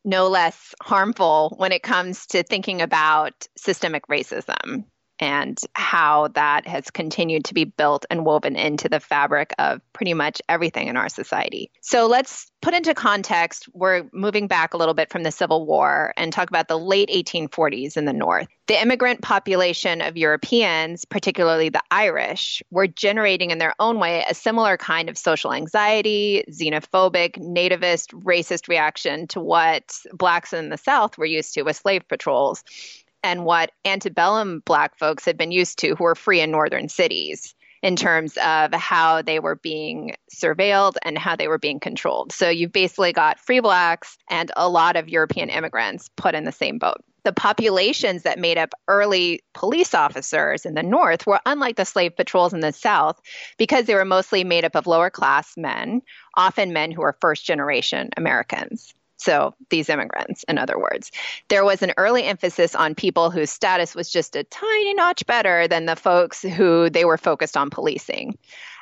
no 0.04 0.28
less 0.28 0.74
harmful 0.82 1.54
when 1.58 1.72
it 1.72 1.82
comes 1.82 2.26
to 2.26 2.42
thinking 2.42 2.82
about 2.82 3.46
systemic 3.56 4.06
racism 4.08 4.84
and 5.18 5.58
how 5.74 6.28
that 6.28 6.66
has 6.66 6.90
continued 6.90 7.44
to 7.46 7.54
be 7.54 7.64
built 7.64 8.04
and 8.10 8.24
woven 8.24 8.56
into 8.56 8.88
the 8.88 9.00
fabric 9.00 9.54
of 9.58 9.80
pretty 9.92 10.14
much 10.14 10.42
everything 10.48 10.88
in 10.88 10.96
our 10.96 11.08
society. 11.08 11.70
So 11.80 12.06
let's 12.06 12.50
put 12.62 12.74
into 12.74 12.94
context, 12.94 13.68
we're 13.72 14.04
moving 14.12 14.46
back 14.46 14.74
a 14.74 14.76
little 14.76 14.94
bit 14.94 15.10
from 15.10 15.22
the 15.22 15.30
Civil 15.30 15.66
War 15.66 16.12
and 16.16 16.32
talk 16.32 16.48
about 16.48 16.68
the 16.68 16.78
late 16.78 17.08
1840s 17.08 17.96
in 17.96 18.04
the 18.04 18.12
North. 18.12 18.48
The 18.66 18.80
immigrant 18.80 19.22
population 19.22 20.00
of 20.00 20.16
Europeans, 20.16 21.04
particularly 21.04 21.68
the 21.68 21.82
Irish, 21.90 22.62
were 22.70 22.88
generating 22.88 23.52
in 23.52 23.58
their 23.58 23.74
own 23.78 24.00
way 24.00 24.24
a 24.28 24.34
similar 24.34 24.76
kind 24.76 25.08
of 25.08 25.16
social 25.16 25.52
anxiety, 25.52 26.44
xenophobic, 26.50 27.38
nativist, 27.38 28.12
racist 28.24 28.68
reaction 28.68 29.28
to 29.28 29.40
what 29.40 29.96
blacks 30.12 30.52
in 30.52 30.70
the 30.70 30.78
South 30.78 31.16
were 31.16 31.26
used 31.26 31.54
to 31.54 31.62
with 31.62 31.76
slave 31.76 32.08
patrols 32.08 32.64
and 33.26 33.44
what 33.44 33.72
antebellum 33.84 34.62
black 34.64 34.96
folks 34.96 35.24
had 35.24 35.36
been 35.36 35.50
used 35.50 35.80
to 35.80 35.96
who 35.96 36.04
were 36.04 36.14
free 36.14 36.40
in 36.40 36.52
northern 36.52 36.88
cities 36.88 37.56
in 37.82 37.96
terms 37.96 38.36
of 38.36 38.72
how 38.72 39.20
they 39.20 39.40
were 39.40 39.56
being 39.56 40.14
surveilled 40.32 40.94
and 41.02 41.18
how 41.18 41.34
they 41.34 41.48
were 41.48 41.58
being 41.58 41.80
controlled. 41.80 42.32
So 42.32 42.48
you've 42.48 42.72
basically 42.72 43.12
got 43.12 43.40
free 43.40 43.58
blacks 43.58 44.16
and 44.30 44.52
a 44.56 44.68
lot 44.68 44.94
of 44.94 45.08
European 45.08 45.50
immigrants 45.50 46.08
put 46.16 46.36
in 46.36 46.44
the 46.44 46.52
same 46.52 46.78
boat. 46.78 47.02
The 47.24 47.32
populations 47.32 48.22
that 48.22 48.38
made 48.38 48.58
up 48.58 48.72
early 48.86 49.40
police 49.54 49.92
officers 49.92 50.64
in 50.64 50.74
the 50.74 50.84
North 50.84 51.26
were 51.26 51.40
unlike 51.44 51.74
the 51.74 51.84
slave 51.84 52.16
patrols 52.16 52.54
in 52.54 52.60
the 52.60 52.72
South 52.72 53.20
because 53.58 53.86
they 53.86 53.96
were 53.96 54.04
mostly 54.04 54.44
made 54.44 54.64
up 54.64 54.76
of 54.76 54.86
lower 54.86 55.10
class 55.10 55.54
men, 55.56 56.00
often 56.36 56.72
men 56.72 56.92
who 56.92 57.02
were 57.02 57.18
first 57.20 57.44
generation 57.44 58.10
Americans. 58.16 58.94
So, 59.16 59.54
these 59.70 59.88
immigrants, 59.88 60.44
in 60.48 60.58
other 60.58 60.78
words, 60.78 61.10
there 61.48 61.64
was 61.64 61.82
an 61.82 61.92
early 61.96 62.24
emphasis 62.24 62.74
on 62.74 62.94
people 62.94 63.30
whose 63.30 63.50
status 63.50 63.94
was 63.94 64.10
just 64.10 64.36
a 64.36 64.44
tiny 64.44 64.94
notch 64.94 65.24
better 65.26 65.66
than 65.68 65.86
the 65.86 65.96
folks 65.96 66.42
who 66.42 66.90
they 66.90 67.04
were 67.04 67.18
focused 67.18 67.56
on 67.56 67.70
policing. 67.70 68.36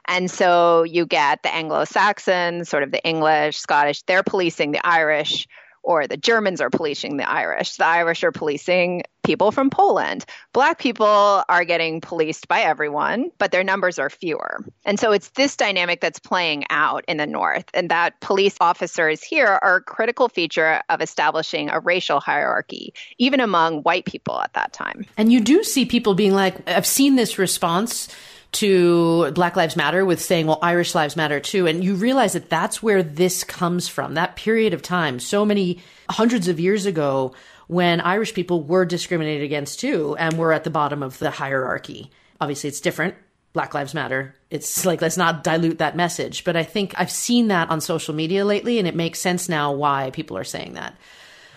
And 0.06 0.30
so 0.30 0.82
you 0.82 1.06
get 1.06 1.42
the 1.42 1.54
Anglo 1.54 1.84
Saxons, 1.84 2.68
sort 2.68 2.82
of 2.82 2.90
the 2.90 3.02
English, 3.04 3.58
Scottish, 3.58 4.02
they're 4.02 4.22
policing 4.22 4.72
the 4.72 4.86
Irish 4.86 5.46
or 5.84 6.06
the 6.06 6.16
Germans 6.16 6.60
are 6.60 6.70
policing 6.70 7.18
the 7.18 7.30
Irish. 7.30 7.76
The 7.76 7.86
Irish 7.86 8.24
are 8.24 8.32
policing 8.32 9.02
people 9.24 9.50
from 9.50 9.70
Poland. 9.70 10.24
Black 10.52 10.78
people 10.78 11.42
are 11.48 11.64
getting 11.64 12.00
policed 12.00 12.46
by 12.46 12.60
everyone, 12.60 13.30
but 13.38 13.50
their 13.50 13.64
numbers 13.64 13.98
are 13.98 14.10
fewer. 14.10 14.64
And 14.84 15.00
so 15.00 15.10
it's 15.10 15.30
this 15.30 15.56
dynamic 15.56 16.00
that's 16.00 16.18
playing 16.18 16.64
out 16.70 17.04
in 17.08 17.16
the 17.16 17.26
North, 17.26 17.64
and 17.74 17.90
that 17.90 18.20
police 18.20 18.56
officers 18.60 19.22
here 19.22 19.58
are 19.62 19.76
a 19.76 19.82
critical 19.82 20.28
feature 20.28 20.82
of 20.88 21.00
establishing 21.00 21.70
a 21.70 21.80
racial 21.80 22.20
hierarchy, 22.20 22.94
even 23.18 23.40
among 23.40 23.80
white 23.82 24.04
people 24.04 24.40
at 24.40 24.52
that 24.52 24.72
time. 24.72 25.04
And 25.16 25.32
you 25.32 25.40
do 25.40 25.64
see 25.64 25.84
people 25.84 26.14
being 26.14 26.34
like, 26.34 26.68
I've 26.68 26.86
seen 26.86 27.16
this 27.16 27.38
response 27.38 28.08
to 28.52 29.32
Black 29.32 29.56
Lives 29.56 29.74
Matter 29.74 30.04
with 30.04 30.22
saying, 30.22 30.46
well, 30.46 30.60
Irish 30.62 30.94
lives 30.94 31.16
matter 31.16 31.40
too. 31.40 31.66
And 31.66 31.82
you 31.82 31.96
realize 31.96 32.34
that 32.34 32.48
that's 32.48 32.80
where 32.80 33.02
this 33.02 33.42
comes 33.42 33.88
from, 33.88 34.14
that 34.14 34.36
period 34.36 34.72
of 34.72 34.80
time, 34.80 35.18
so 35.18 35.44
many 35.44 35.82
hundreds 36.08 36.46
of 36.46 36.60
years 36.60 36.86
ago 36.86 37.34
when 37.66 38.00
Irish 38.00 38.34
people 38.34 38.62
were 38.62 38.84
discriminated 38.84 39.44
against 39.44 39.80
too 39.80 40.16
and 40.18 40.38
were 40.38 40.52
at 40.52 40.64
the 40.64 40.70
bottom 40.70 41.02
of 41.02 41.18
the 41.18 41.30
hierarchy. 41.30 42.10
Obviously, 42.40 42.68
it's 42.68 42.80
different. 42.80 43.14
Black 43.52 43.72
Lives 43.72 43.94
Matter. 43.94 44.34
It's 44.50 44.84
like, 44.84 45.00
let's 45.00 45.16
not 45.16 45.44
dilute 45.44 45.78
that 45.78 45.96
message. 45.96 46.44
But 46.44 46.56
I 46.56 46.64
think 46.64 46.92
I've 46.98 47.10
seen 47.10 47.48
that 47.48 47.70
on 47.70 47.80
social 47.80 48.12
media 48.12 48.44
lately, 48.44 48.78
and 48.78 48.88
it 48.88 48.96
makes 48.96 49.20
sense 49.20 49.48
now 49.48 49.72
why 49.72 50.10
people 50.10 50.36
are 50.36 50.44
saying 50.44 50.74
that. 50.74 50.96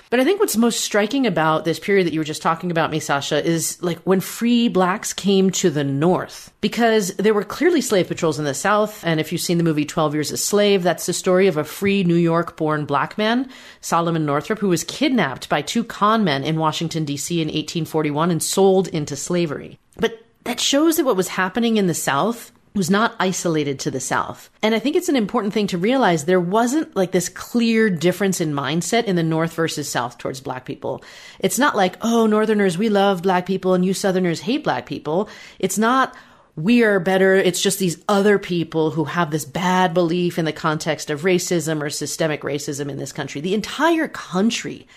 But 0.10 0.22
I 0.22 0.24
think 0.24 0.40
what's 0.40 0.56
most 0.56 0.82
striking 0.82 1.28
about 1.28 1.66
this 1.66 1.80
period 1.80 2.08
that 2.08 2.14
you 2.14 2.20
were 2.20 2.26
just 2.26 2.42
talking 2.42 2.72
about, 2.72 2.92
Misasha, 2.92 3.44
is 3.44 3.82
like 3.84 4.00
when 4.00 4.22
free 4.22 4.70
blacks 4.70 5.14
came 5.14 5.50
to 5.52 5.70
the 5.70 5.84
North, 5.84 6.54
because 6.62 7.14
there 7.16 7.34
were 7.34 7.44
clearly 7.44 7.82
slave 7.82 8.08
patrols 8.08 8.40
in 8.40 8.46
the 8.46 8.54
South. 8.54 9.04
And 9.06 9.20
if 9.20 9.32
you've 9.32 9.42
seen 9.42 9.58
the 9.58 9.64
movie 9.64 9.86
12 9.86 10.14
Years 10.14 10.32
a 10.32 10.38
Slave, 10.38 10.84
that's 10.84 11.06
the 11.06 11.14
story 11.14 11.48
of 11.48 11.58
a 11.58 11.64
free 11.64 12.04
New 12.04 12.16
York 12.16 12.56
born 12.56 12.86
black 12.86 13.18
man, 13.18 13.50
Solomon 13.82 14.26
Northup, 14.26 14.60
who 14.60 14.70
was 14.70 14.84
kidnapped 14.86 15.50
by 15.50 15.62
two 15.62 15.84
con 15.84 16.24
men 16.24 16.44
in 16.44 16.58
Washington, 16.58 17.04
D.C. 17.04 17.42
in 17.42 17.48
1841 17.48 18.32
and 18.32 18.42
sold 18.42 18.88
into 18.90 19.16
slavery. 19.16 19.78
But 19.98 20.24
that 20.46 20.60
shows 20.62 20.96
that 20.96 21.06
what 21.06 21.18
was 21.18 21.28
happening 21.28 21.76
in 21.76 21.88
the 21.88 21.94
South 21.94 22.54
was 22.78 22.90
not 22.90 23.16
isolated 23.20 23.80
to 23.80 23.92
the 23.92 24.00
South. 24.00 24.50
And 24.62 24.74
I 24.74 24.80
think 24.80 24.96
it's 24.96 25.10
an 25.10 25.16
important 25.16 25.54
thing 25.54 25.68
to 25.68 25.78
realize 25.78 26.24
there 26.24 26.40
wasn't 26.40 26.96
like 26.96 27.12
this 27.12 27.28
clear 27.28 27.90
difference 27.90 28.40
in 28.40 28.54
mindset 28.54 29.06
in 29.06 29.16
the 29.16 29.24
North 29.24 29.54
versus 29.54 29.90
South 29.90 30.18
towards 30.18 30.40
Black 30.40 30.66
people. 30.66 31.04
It's 31.40 31.60
not 31.60 31.76
like, 31.76 31.98
oh, 32.02 32.28
Northerners, 32.28 32.78
we 32.78 32.90
love 32.90 33.24
Black 33.24 33.46
people 33.46 33.74
and 33.74 33.84
you 33.84 33.94
Southerners 33.94 34.40
hate 34.40 34.64
Black 34.64 34.86
people. 34.86 35.28
It's 35.60 35.78
not, 35.78 36.16
we 36.56 36.84
are 36.84 37.00
better. 37.00 37.36
It's 37.36 37.62
just 37.62 37.80
these 37.80 38.02
other 38.08 38.40
people 38.40 38.92
who 38.92 39.04
have 39.04 39.32
this 39.32 39.46
bad 39.46 39.94
belief 39.94 40.40
in 40.40 40.46
the 40.46 40.54
context 40.54 41.10
of 41.10 41.22
racism 41.22 41.82
or 41.82 41.90
systemic 41.90 42.42
racism 42.42 42.90
in 42.90 42.98
this 42.98 43.12
country. 43.12 43.42
The 43.42 43.54
entire 43.54 44.08
country 44.08 44.88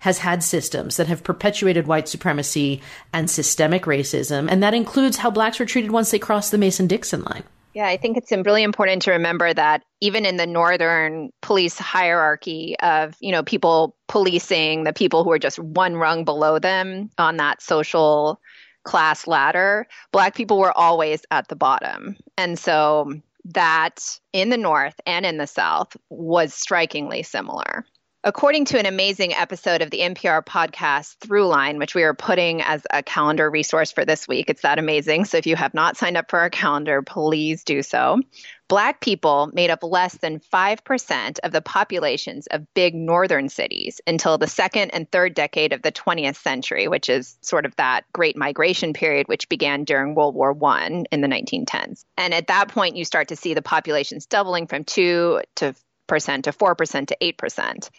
has 0.00 0.18
had 0.18 0.42
systems 0.42 0.96
that 0.96 1.06
have 1.06 1.24
perpetuated 1.24 1.86
white 1.86 2.08
supremacy 2.08 2.82
and 3.12 3.30
systemic 3.30 3.84
racism. 3.84 4.48
And 4.50 4.62
that 4.62 4.74
includes 4.74 5.18
how 5.18 5.30
blacks 5.30 5.58
were 5.58 5.66
treated 5.66 5.90
once 5.90 6.10
they 6.10 6.18
crossed 6.18 6.50
the 6.50 6.58
Mason 6.58 6.86
Dixon 6.86 7.22
line. 7.22 7.44
Yeah, 7.72 7.86
I 7.86 7.96
think 7.96 8.16
it's 8.16 8.32
really 8.32 8.64
important 8.64 9.02
to 9.02 9.12
remember 9.12 9.54
that 9.54 9.84
even 10.00 10.26
in 10.26 10.36
the 10.36 10.46
northern 10.46 11.30
police 11.40 11.78
hierarchy 11.78 12.74
of, 12.80 13.14
you 13.20 13.30
know, 13.30 13.44
people 13.44 13.94
policing 14.08 14.84
the 14.84 14.92
people 14.92 15.22
who 15.22 15.30
are 15.30 15.38
just 15.38 15.58
one 15.58 15.94
rung 15.94 16.24
below 16.24 16.58
them 16.58 17.10
on 17.16 17.36
that 17.36 17.62
social 17.62 18.40
class 18.82 19.26
ladder, 19.28 19.86
black 20.10 20.34
people 20.34 20.58
were 20.58 20.76
always 20.76 21.22
at 21.30 21.46
the 21.48 21.54
bottom. 21.56 22.16
And 22.36 22.58
so 22.58 23.12
that 23.44 24.18
in 24.32 24.48
the 24.48 24.56
north 24.56 24.94
and 25.06 25.24
in 25.24 25.36
the 25.36 25.46
south 25.46 25.96
was 26.08 26.52
strikingly 26.52 27.22
similar. 27.22 27.84
According 28.22 28.66
to 28.66 28.78
an 28.78 28.84
amazing 28.84 29.32
episode 29.32 29.80
of 29.80 29.88
the 29.88 30.00
NPR 30.00 30.44
podcast 30.44 31.16
Throughline, 31.20 31.78
which 31.78 31.94
we 31.94 32.02
are 32.02 32.12
putting 32.12 32.60
as 32.60 32.86
a 32.90 33.02
calendar 33.02 33.50
resource 33.50 33.92
for 33.92 34.04
this 34.04 34.28
week, 34.28 34.50
it's 34.50 34.60
that 34.60 34.78
amazing. 34.78 35.24
So 35.24 35.38
if 35.38 35.46
you 35.46 35.56
have 35.56 35.72
not 35.72 35.96
signed 35.96 36.18
up 36.18 36.28
for 36.28 36.38
our 36.38 36.50
calendar, 36.50 37.00
please 37.00 37.64
do 37.64 37.82
so. 37.82 38.20
Black 38.68 39.00
people 39.00 39.50
made 39.54 39.70
up 39.70 39.82
less 39.82 40.18
than 40.18 40.38
5% 40.38 41.38
of 41.42 41.50
the 41.50 41.62
populations 41.62 42.46
of 42.48 42.72
big 42.74 42.94
northern 42.94 43.48
cities 43.48 44.02
until 44.06 44.36
the 44.36 44.46
second 44.46 44.90
and 44.90 45.10
third 45.10 45.32
decade 45.32 45.72
of 45.72 45.80
the 45.80 45.90
20th 45.90 46.36
century, 46.36 46.88
which 46.88 47.08
is 47.08 47.38
sort 47.40 47.64
of 47.64 47.74
that 47.76 48.04
great 48.12 48.36
migration 48.36 48.92
period, 48.92 49.28
which 49.28 49.48
began 49.48 49.84
during 49.84 50.14
World 50.14 50.34
War 50.34 50.54
I 50.66 51.04
in 51.10 51.22
the 51.22 51.26
1910s. 51.26 52.04
And 52.18 52.34
at 52.34 52.48
that 52.48 52.68
point, 52.68 52.96
you 52.96 53.06
start 53.06 53.28
to 53.28 53.36
see 53.36 53.54
the 53.54 53.62
populations 53.62 54.26
doubling 54.26 54.66
from 54.66 54.84
2 54.84 55.40
to 55.56 55.74
percent 56.10 56.44
to 56.44 56.52
4% 56.52 57.06
to 57.06 57.16
8%. 57.22 57.90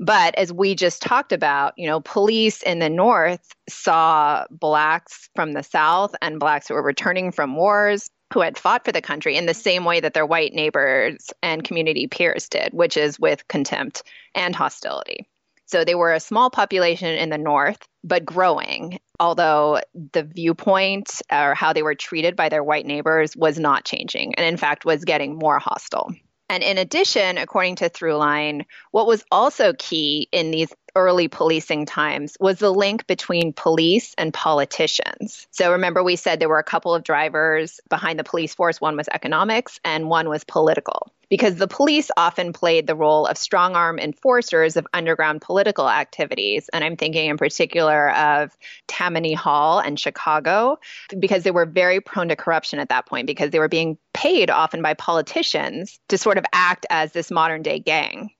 But 0.00 0.36
as 0.36 0.52
we 0.52 0.76
just 0.76 1.02
talked 1.02 1.32
about, 1.32 1.74
you 1.76 1.88
know, 1.88 2.00
police 2.00 2.62
in 2.62 2.78
the 2.78 2.88
North 2.88 3.52
saw 3.68 4.44
blacks 4.50 5.28
from 5.34 5.52
the 5.52 5.64
South 5.64 6.14
and 6.22 6.38
blacks 6.38 6.68
who 6.68 6.74
were 6.74 6.82
returning 6.82 7.32
from 7.32 7.56
wars 7.56 8.08
who 8.32 8.40
had 8.40 8.58
fought 8.58 8.84
for 8.84 8.92
the 8.92 9.02
country 9.02 9.36
in 9.36 9.46
the 9.46 9.54
same 9.54 9.84
way 9.84 10.00
that 10.00 10.14
their 10.14 10.26
white 10.26 10.52
neighbors 10.52 11.30
and 11.42 11.64
community 11.64 12.06
peers 12.06 12.48
did, 12.48 12.72
which 12.72 12.96
is 12.96 13.18
with 13.18 13.48
contempt 13.48 14.02
and 14.34 14.54
hostility. 14.54 15.26
So 15.66 15.84
they 15.84 15.94
were 15.94 16.12
a 16.12 16.20
small 16.20 16.50
population 16.50 17.08
in 17.08 17.28
the 17.30 17.38
North, 17.38 17.88
but 18.04 18.24
growing, 18.24 19.00
although 19.18 19.80
the 20.12 20.22
viewpoint 20.22 21.10
or 21.32 21.54
how 21.54 21.72
they 21.72 21.82
were 21.82 21.94
treated 21.94 22.36
by 22.36 22.48
their 22.48 22.62
white 22.62 22.86
neighbors 22.86 23.36
was 23.36 23.58
not 23.58 23.84
changing 23.84 24.34
and, 24.36 24.46
in 24.46 24.56
fact, 24.56 24.84
was 24.84 25.04
getting 25.04 25.36
more 25.36 25.58
hostile. 25.58 26.10
And 26.48 26.62
in 26.62 26.78
addition, 26.78 27.38
according 27.38 27.76
to 27.76 27.90
Throughline, 27.90 28.64
what 28.90 29.06
was 29.06 29.24
also 29.30 29.72
key 29.74 30.28
in 30.32 30.50
these 30.50 30.72
early 30.98 31.28
policing 31.28 31.86
times 31.86 32.36
was 32.40 32.58
the 32.58 32.72
link 32.72 33.06
between 33.06 33.52
police 33.52 34.14
and 34.18 34.34
politicians. 34.34 35.46
So 35.50 35.72
remember, 35.72 36.02
we 36.02 36.16
said 36.16 36.40
there 36.40 36.48
were 36.48 36.58
a 36.58 36.64
couple 36.64 36.94
of 36.94 37.04
drivers 37.04 37.80
behind 37.88 38.18
the 38.18 38.24
police 38.24 38.54
force 38.54 38.80
one 38.80 38.96
was 38.96 39.08
economics 39.08 39.80
and 39.84 40.08
one 40.08 40.28
was 40.28 40.44
political 40.44 41.12
because 41.30 41.56
the 41.56 41.68
police 41.68 42.10
often 42.16 42.52
played 42.52 42.86
the 42.86 42.94
role 42.94 43.26
of 43.26 43.36
strong 43.36 43.76
arm 43.76 43.98
enforcers 43.98 44.76
of 44.76 44.86
underground 44.94 45.42
political 45.42 45.88
activities. 45.88 46.68
And 46.72 46.82
I'm 46.82 46.96
thinking 46.96 47.28
in 47.28 47.36
particular 47.36 48.10
of 48.16 48.56
Tammany 48.86 49.34
Hall 49.34 49.78
and 49.78 49.98
Chicago, 49.98 50.78
because 51.18 51.42
they 51.42 51.50
were 51.50 51.66
very 51.66 52.00
prone 52.00 52.28
to 52.28 52.36
corruption 52.36 52.78
at 52.78 52.88
that 52.88 53.06
point, 53.06 53.26
because 53.26 53.50
they 53.50 53.58
were 53.58 53.68
being 53.68 53.98
paid 54.14 54.50
often 54.50 54.82
by 54.82 54.94
politicians 54.94 56.00
to 56.08 56.18
sort 56.18 56.38
of 56.38 56.44
act 56.52 56.86
as 56.90 57.12
this 57.12 57.30
modern 57.30 57.62
day 57.62 57.78
gang. 57.78 58.30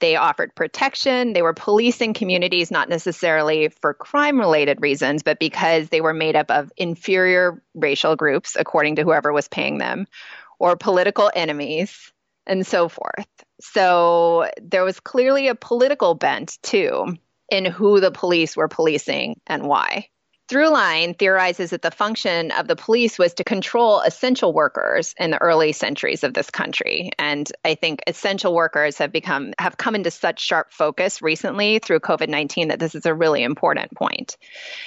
They 0.00 0.16
offered 0.16 0.54
protection. 0.54 1.32
They 1.32 1.42
were 1.42 1.54
policing 1.54 2.14
communities, 2.14 2.70
not 2.70 2.88
necessarily 2.88 3.68
for 3.68 3.94
crime 3.94 4.38
related 4.38 4.80
reasons, 4.80 5.22
but 5.22 5.38
because 5.38 5.88
they 5.88 6.00
were 6.00 6.14
made 6.14 6.36
up 6.36 6.50
of 6.50 6.72
inferior 6.76 7.62
racial 7.74 8.16
groups, 8.16 8.56
according 8.58 8.96
to 8.96 9.02
whoever 9.02 9.32
was 9.32 9.48
paying 9.48 9.78
them, 9.78 10.06
or 10.58 10.76
political 10.76 11.30
enemies 11.34 12.12
and 12.46 12.66
so 12.66 12.88
forth. 12.88 13.28
So 13.60 14.50
there 14.60 14.84
was 14.84 15.00
clearly 15.00 15.48
a 15.48 15.54
political 15.54 16.14
bent 16.14 16.58
too 16.62 17.16
in 17.50 17.64
who 17.64 18.00
the 18.00 18.10
police 18.10 18.56
were 18.56 18.68
policing 18.68 19.40
and 19.46 19.64
why. 19.64 20.08
Throughline 20.48 21.18
theorizes 21.18 21.70
that 21.70 21.82
the 21.82 21.90
function 21.90 22.52
of 22.52 22.68
the 22.68 22.76
police 22.76 23.18
was 23.18 23.34
to 23.34 23.44
control 23.44 24.00
essential 24.00 24.54
workers 24.54 25.14
in 25.18 25.30
the 25.30 25.42
early 25.42 25.72
centuries 25.72 26.24
of 26.24 26.32
this 26.32 26.48
country. 26.48 27.10
And 27.18 27.52
I 27.66 27.74
think 27.74 28.00
essential 28.06 28.54
workers 28.54 28.96
have 28.96 29.12
become 29.12 29.52
have 29.58 29.76
come 29.76 29.94
into 29.94 30.10
such 30.10 30.40
sharp 30.40 30.72
focus 30.72 31.20
recently 31.20 31.80
through 31.80 32.00
COVID-19 32.00 32.68
that 32.68 32.78
this 32.78 32.94
is 32.94 33.04
a 33.04 33.12
really 33.12 33.42
important 33.42 33.94
point. 33.94 34.38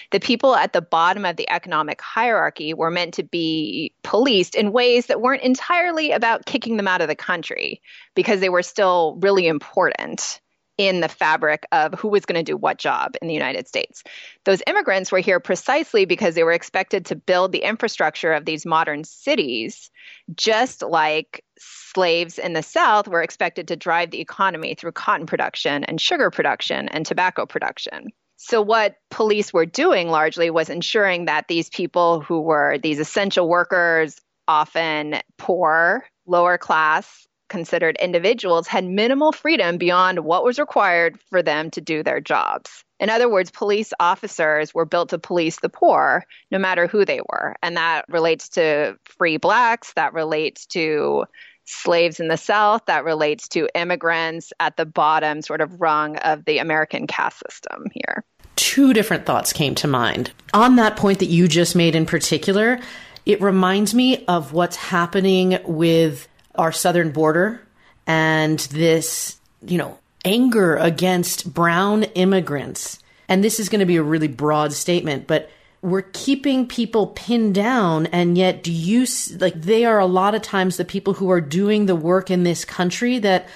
The 0.09 0.19
people 0.19 0.55
at 0.55 0.73
the 0.73 0.81
bottom 0.81 1.25
of 1.25 1.35
the 1.35 1.47
economic 1.51 2.01
hierarchy 2.01 2.73
were 2.73 2.89
meant 2.89 3.13
to 3.15 3.23
be 3.23 3.93
policed 4.01 4.55
in 4.55 4.71
ways 4.71 5.05
that 5.07 5.21
weren't 5.21 5.43
entirely 5.43 6.11
about 6.11 6.47
kicking 6.47 6.77
them 6.77 6.87
out 6.87 7.01
of 7.01 7.07
the 7.07 7.15
country 7.15 7.83
because 8.15 8.39
they 8.39 8.49
were 8.49 8.63
still 8.63 9.19
really 9.21 9.45
important 9.45 10.41
in 10.81 10.99
the 10.99 11.07
fabric 11.07 11.67
of 11.71 11.93
who 11.93 12.07
was 12.07 12.25
going 12.25 12.43
to 12.43 12.51
do 12.51 12.57
what 12.57 12.79
job 12.79 13.15
in 13.21 13.27
the 13.27 13.35
United 13.35 13.67
States. 13.67 14.01
Those 14.45 14.63
immigrants 14.65 15.11
were 15.11 15.19
here 15.19 15.39
precisely 15.39 16.05
because 16.05 16.33
they 16.33 16.43
were 16.43 16.51
expected 16.51 17.05
to 17.05 17.15
build 17.15 17.51
the 17.51 17.61
infrastructure 17.61 18.33
of 18.33 18.45
these 18.45 18.65
modern 18.65 19.03
cities, 19.03 19.91
just 20.33 20.81
like 20.81 21.45
slaves 21.59 22.39
in 22.39 22.53
the 22.53 22.63
South 22.63 23.07
were 23.07 23.21
expected 23.21 23.67
to 23.67 23.75
drive 23.75 24.09
the 24.09 24.21
economy 24.21 24.73
through 24.73 24.93
cotton 24.93 25.27
production 25.27 25.83
and 25.83 26.01
sugar 26.01 26.31
production 26.31 26.87
and 26.87 27.05
tobacco 27.05 27.45
production. 27.45 28.09
So, 28.37 28.59
what 28.59 28.95
police 29.11 29.53
were 29.53 29.67
doing 29.67 30.09
largely 30.09 30.49
was 30.49 30.67
ensuring 30.67 31.25
that 31.25 31.47
these 31.47 31.69
people 31.69 32.21
who 32.21 32.41
were 32.41 32.79
these 32.79 32.97
essential 32.97 33.47
workers, 33.47 34.19
often 34.47 35.17
poor, 35.37 36.05
lower 36.25 36.57
class, 36.57 37.27
considered 37.51 37.97
individuals 37.97 38.65
had 38.65 38.85
minimal 38.85 39.31
freedom 39.31 39.77
beyond 39.77 40.21
what 40.21 40.43
was 40.43 40.57
required 40.57 41.19
for 41.29 41.43
them 41.43 41.69
to 41.69 41.81
do 41.81 42.01
their 42.01 42.21
jobs. 42.21 42.83
In 42.99 43.09
other 43.09 43.29
words, 43.29 43.51
police 43.51 43.91
officers 43.99 44.73
were 44.73 44.85
built 44.85 45.09
to 45.09 45.19
police 45.19 45.59
the 45.59 45.69
poor, 45.69 46.23
no 46.49 46.57
matter 46.57 46.87
who 46.87 47.03
they 47.03 47.19
were. 47.29 47.55
And 47.61 47.75
that 47.75 48.05
relates 48.07 48.49
to 48.49 48.97
free 49.03 49.37
blacks, 49.37 49.91
that 49.93 50.13
relates 50.13 50.65
to 50.67 51.25
slaves 51.65 52.19
in 52.19 52.29
the 52.29 52.37
South, 52.37 52.85
that 52.87 53.03
relates 53.03 53.47
to 53.49 53.67
immigrants 53.75 54.53
at 54.59 54.77
the 54.77 54.85
bottom, 54.85 55.41
sort 55.41 55.61
of 55.61 55.81
rung 55.81 56.17
of 56.17 56.45
the 56.45 56.59
American 56.59 57.05
caste 57.05 57.43
system 57.47 57.85
here. 57.93 58.23
Two 58.55 58.93
different 58.93 59.25
thoughts 59.25 59.51
came 59.51 59.75
to 59.75 59.87
mind. 59.87 60.31
On 60.53 60.77
that 60.77 60.95
point 60.95 61.19
that 61.19 61.25
you 61.25 61.47
just 61.47 61.75
made 61.75 61.95
in 61.95 62.05
particular, 62.05 62.79
it 63.25 63.41
reminds 63.41 63.93
me 63.93 64.25
of 64.27 64.53
what's 64.53 64.75
happening 64.75 65.59
with 65.65 66.27
our 66.55 66.71
southern 66.71 67.11
border 67.11 67.61
and 68.07 68.59
this, 68.59 69.37
you 69.61 69.77
know, 69.77 69.97
anger 70.25 70.75
against 70.75 71.53
brown 71.53 72.03
immigrants. 72.03 72.99
And 73.27 73.43
this 73.43 73.59
is 73.59 73.69
going 73.69 73.79
to 73.79 73.85
be 73.85 73.97
a 73.97 74.03
really 74.03 74.27
broad 74.27 74.73
statement, 74.73 75.27
but 75.27 75.49
we're 75.81 76.03
keeping 76.13 76.67
people 76.67 77.07
pinned 77.07 77.55
down 77.55 78.05
and 78.07 78.37
yet 78.37 78.61
do 78.61 78.71
you 78.71 79.05
like 79.39 79.59
they 79.61 79.83
are 79.83 79.99
a 79.99 80.05
lot 80.05 80.35
of 80.35 80.41
times 80.41 80.77
the 80.77 80.85
people 80.85 81.13
who 81.13 81.31
are 81.31 81.41
doing 81.41 81.85
the 81.85 81.95
work 81.95 82.29
in 82.29 82.43
this 82.43 82.63
country 82.63 83.17
that 83.17 83.47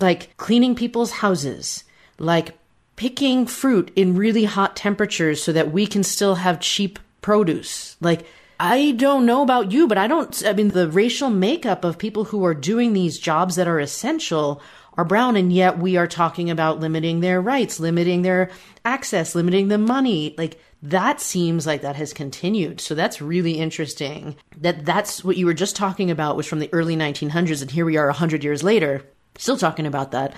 like 0.00 0.34
cleaning 0.38 0.74
people's 0.74 1.10
houses 1.10 1.84
like 2.18 2.56
picking 2.96 3.46
fruit 3.46 3.92
in 3.94 4.16
really 4.16 4.44
hot 4.44 4.74
temperatures 4.74 5.42
so 5.42 5.52
that 5.52 5.70
we 5.70 5.86
can 5.86 6.02
still 6.02 6.36
have 6.36 6.60
cheap 6.60 6.98
produce 7.20 7.96
like 8.00 8.26
I 8.58 8.92
don't 8.92 9.26
know 9.26 9.42
about 9.42 9.72
you, 9.72 9.86
but 9.86 9.98
I 9.98 10.06
don't, 10.06 10.42
I 10.46 10.52
mean, 10.52 10.68
the 10.68 10.88
racial 10.88 11.30
makeup 11.30 11.84
of 11.84 11.98
people 11.98 12.24
who 12.24 12.44
are 12.44 12.54
doing 12.54 12.92
these 12.92 13.18
jobs 13.18 13.56
that 13.56 13.68
are 13.68 13.78
essential 13.78 14.62
are 14.96 15.04
brown, 15.04 15.36
and 15.36 15.52
yet 15.52 15.78
we 15.78 15.96
are 15.96 16.06
talking 16.06 16.50
about 16.50 16.80
limiting 16.80 17.20
their 17.20 17.40
rights, 17.40 17.78
limiting 17.78 18.22
their 18.22 18.50
access, 18.84 19.34
limiting 19.34 19.68
the 19.68 19.76
money. 19.76 20.34
Like, 20.38 20.58
that 20.82 21.20
seems 21.20 21.66
like 21.66 21.82
that 21.82 21.96
has 21.96 22.12
continued. 22.12 22.80
So 22.80 22.94
that's 22.94 23.20
really 23.20 23.58
interesting 23.58 24.36
that 24.58 24.86
that's 24.86 25.22
what 25.22 25.36
you 25.36 25.46
were 25.46 25.54
just 25.54 25.76
talking 25.76 26.10
about 26.10 26.36
was 26.36 26.46
from 26.46 26.60
the 26.60 26.70
early 26.72 26.96
1900s. 26.96 27.60
And 27.60 27.70
here 27.70 27.84
we 27.84 27.96
are 27.96 28.06
100 28.06 28.42
years 28.42 28.62
later, 28.62 29.02
still 29.36 29.56
talking 29.56 29.86
about 29.86 30.12
that. 30.12 30.34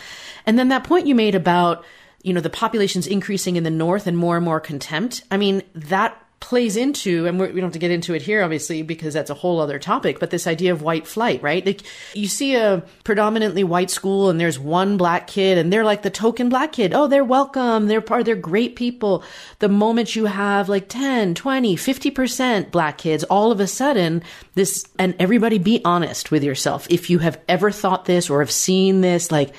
And 0.47 0.59
then 0.59 0.69
that 0.69 0.85
point 0.85 1.07
you 1.07 1.15
made 1.15 1.35
about, 1.35 1.85
you 2.23 2.33
know, 2.33 2.41
the 2.41 2.51
population's 2.51 3.07
increasing 3.07 3.57
in 3.57 3.65
the 3.65 3.71
north 3.71 4.07
and 4.07 4.17
more 4.17 4.37
and 4.37 4.45
more 4.45 4.61
contempt. 4.61 5.23
I 5.31 5.37
mean, 5.37 5.63
that 5.75 6.21
plays 6.41 6.77
into, 6.77 7.27
and 7.27 7.39
we 7.39 7.49
don't 7.49 7.65
have 7.65 7.73
to 7.73 7.79
get 7.79 7.91
into 7.91 8.15
it 8.15 8.23
here, 8.23 8.43
obviously, 8.43 8.83
because 8.83 9.13
that's 9.13 9.31
a 9.31 9.35
whole 9.35 9.61
other 9.61 9.79
topic, 9.79 10.21
but 10.21 10.31
this 10.31 10.47
idea 10.47 10.73
of 10.73 10.83
white 10.83 11.07
flight, 11.07 11.43
right? 11.43 11.65
Like 11.67 11.83
you 12.15 12.29
see 12.29 12.55
a 12.55 12.85
predominantly 13.05 13.65
white 13.65 13.91
school 13.91 14.31
and 14.31 14.41
there's 14.41 14.59
one 14.59 14.97
black 14.97 15.27
kid 15.27 15.59
and 15.59 15.73
they're 15.73 15.85
like 15.85 16.03
the 16.03 16.11
token 16.11 16.49
black 16.49 16.73
kid. 16.73 16.95
Oh, 16.95 17.09
they're 17.09 17.25
welcome. 17.25 17.87
They're 17.87 18.01
part, 18.01 18.25
they're 18.25 18.37
great 18.37 18.77
people. 18.77 19.25
The 19.59 19.69
moment 19.69 20.15
you 20.15 20.27
have 20.27 20.69
like 20.69 20.89
10, 20.89 21.35
20, 21.35 21.77
50% 21.77 22.71
black 22.71 22.99
kids, 22.99 23.25
all 23.25 23.51
of 23.51 23.61
a 23.61 23.67
sudden 23.67 24.23
this, 24.55 24.87
and 24.99 25.17
everybody 25.19 25.59
be 25.59 25.83
honest 25.85 26.31
with 26.31 26.45
yourself. 26.45 26.87
If 26.89 27.11
you 27.11 27.19
have 27.19 27.41
ever 27.49 27.71
thought 27.71 28.05
this 28.05 28.31
or 28.31 28.41
have 28.41 28.51
seen 28.51 29.01
this, 29.01 29.33
like 29.33 29.55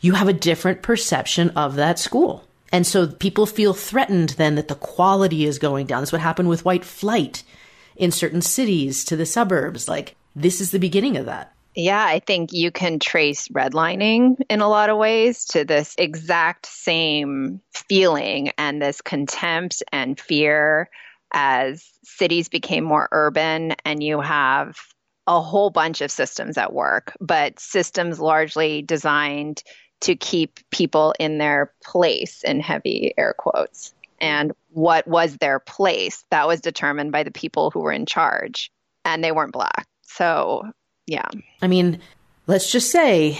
you 0.00 0.12
have 0.12 0.28
a 0.28 0.32
different 0.32 0.82
perception 0.82 1.50
of 1.50 1.76
that 1.76 1.98
school 1.98 2.47
and 2.72 2.86
so 2.86 3.06
people 3.06 3.46
feel 3.46 3.74
threatened 3.74 4.30
then 4.30 4.54
that 4.56 4.68
the 4.68 4.74
quality 4.74 5.44
is 5.44 5.58
going 5.58 5.86
down. 5.86 6.02
That's 6.02 6.12
what 6.12 6.20
happened 6.20 6.48
with 6.48 6.64
white 6.64 6.84
flight 6.84 7.42
in 7.96 8.10
certain 8.10 8.42
cities 8.42 9.04
to 9.06 9.16
the 9.16 9.26
suburbs. 9.26 9.88
Like, 9.88 10.16
this 10.36 10.60
is 10.60 10.70
the 10.70 10.78
beginning 10.78 11.16
of 11.16 11.26
that. 11.26 11.52
Yeah, 11.74 12.04
I 12.04 12.18
think 12.18 12.52
you 12.52 12.70
can 12.70 12.98
trace 12.98 13.48
redlining 13.48 14.40
in 14.50 14.60
a 14.60 14.68
lot 14.68 14.90
of 14.90 14.98
ways 14.98 15.44
to 15.46 15.64
this 15.64 15.94
exact 15.96 16.66
same 16.66 17.60
feeling 17.72 18.50
and 18.58 18.82
this 18.82 19.00
contempt 19.00 19.82
and 19.92 20.18
fear 20.18 20.90
as 21.32 21.88
cities 22.02 22.48
became 22.48 22.84
more 22.84 23.08
urban 23.12 23.74
and 23.84 24.02
you 24.02 24.20
have 24.20 24.76
a 25.28 25.40
whole 25.40 25.70
bunch 25.70 26.00
of 26.00 26.10
systems 26.10 26.56
at 26.56 26.72
work, 26.72 27.14
but 27.20 27.60
systems 27.60 28.18
largely 28.18 28.82
designed 28.82 29.62
to 30.00 30.14
keep 30.14 30.60
people 30.70 31.14
in 31.18 31.38
their 31.38 31.72
place 31.82 32.42
in 32.44 32.60
heavy 32.60 33.12
air 33.16 33.34
quotes. 33.36 33.92
And 34.20 34.52
what 34.70 35.06
was 35.06 35.36
their 35.36 35.58
place? 35.58 36.24
That 36.30 36.48
was 36.48 36.60
determined 36.60 37.12
by 37.12 37.22
the 37.22 37.30
people 37.30 37.70
who 37.70 37.80
were 37.80 37.92
in 37.92 38.06
charge, 38.06 38.70
and 39.04 39.22
they 39.22 39.32
weren't 39.32 39.52
black. 39.52 39.86
So, 40.02 40.70
yeah. 41.06 41.28
I 41.62 41.68
mean, 41.68 42.00
let's 42.46 42.70
just 42.70 42.90
say 42.90 43.38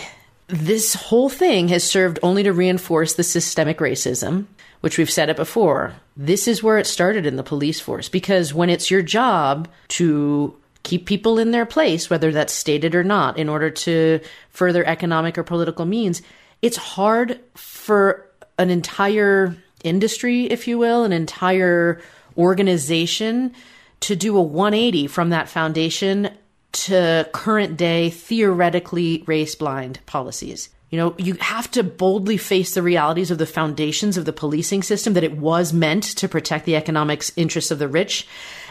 this 0.49 0.95
whole 0.95 1.29
thing 1.29 1.69
has 1.69 1.85
served 1.85 2.19
only 2.23 2.43
to 2.43 2.53
reinforce 2.53 3.15
the 3.15 3.25
systemic 3.25 3.79
racism, 3.79 4.47
which 4.81 4.99
we've 4.99 5.11
said 5.11 5.29
it 5.29 5.37
before. 5.37 5.95
This 6.17 6.49
is 6.49 6.63
where 6.63 6.79
it 6.79 6.87
started 6.87 7.27
in 7.27 7.37
the 7.37 7.43
police 7.43 7.81
force 7.81 8.09
because 8.09 8.55
when 8.55 8.71
it's 8.71 8.91
your 8.91 9.03
job 9.03 9.69
to 9.89 10.57
keep 10.85 11.07
people 11.07 11.39
in 11.39 11.51
their 11.51 11.67
place, 11.67 12.09
whether 12.09 12.33
that's 12.33 12.53
stated 12.53 12.95
or 12.95 13.05
not, 13.05 13.39
in 13.39 13.49
order 13.49 13.69
to 13.69 14.21
further 14.51 14.87
economic 14.87 15.37
or 15.37 15.43
political 15.43 15.85
means, 15.85 16.23
it's 16.63 16.77
hard 16.77 17.41
for 17.55 18.27
an 18.59 18.71
entire 18.71 19.57
industry, 19.85 20.47
if 20.47 20.67
you 20.67 20.79
will, 20.79 21.05
an 21.05 21.13
entire 21.13 22.01
organization 22.37 23.53
to 24.01 24.17
do 24.17 24.37
a 24.37 24.43
180 24.43 25.07
from 25.07 25.31
that 25.31 25.49
foundation 25.49 26.31
to 26.73 27.29
current 27.33 27.77
day, 27.77 28.11
theoretically 28.11 29.25
race 29.27 29.55
blind 29.55 30.01
policies. 30.07 30.69
You 30.91 30.99
know, 30.99 31.15
you 31.19 31.35
have 31.35 31.71
to 31.73 31.83
boldly 31.83 32.37
face 32.39 32.75
the 32.75 32.83
realities 32.83 33.31
of 33.31 33.39
the 33.39 33.47
foundations 33.47 34.17
of 34.17 34.25
the 34.25 34.33
policing 34.33 34.83
system 34.83 35.15
that 35.15 35.25
it 35.25 35.37
was 35.37 35.73
meant 35.73 36.05
to 36.05 36.29
protect 36.29 36.65
the 36.65 36.77
economic 36.77 37.25
interests 37.37 37.71
of 37.71 37.79
the 37.79 37.89
rich. 37.89 38.27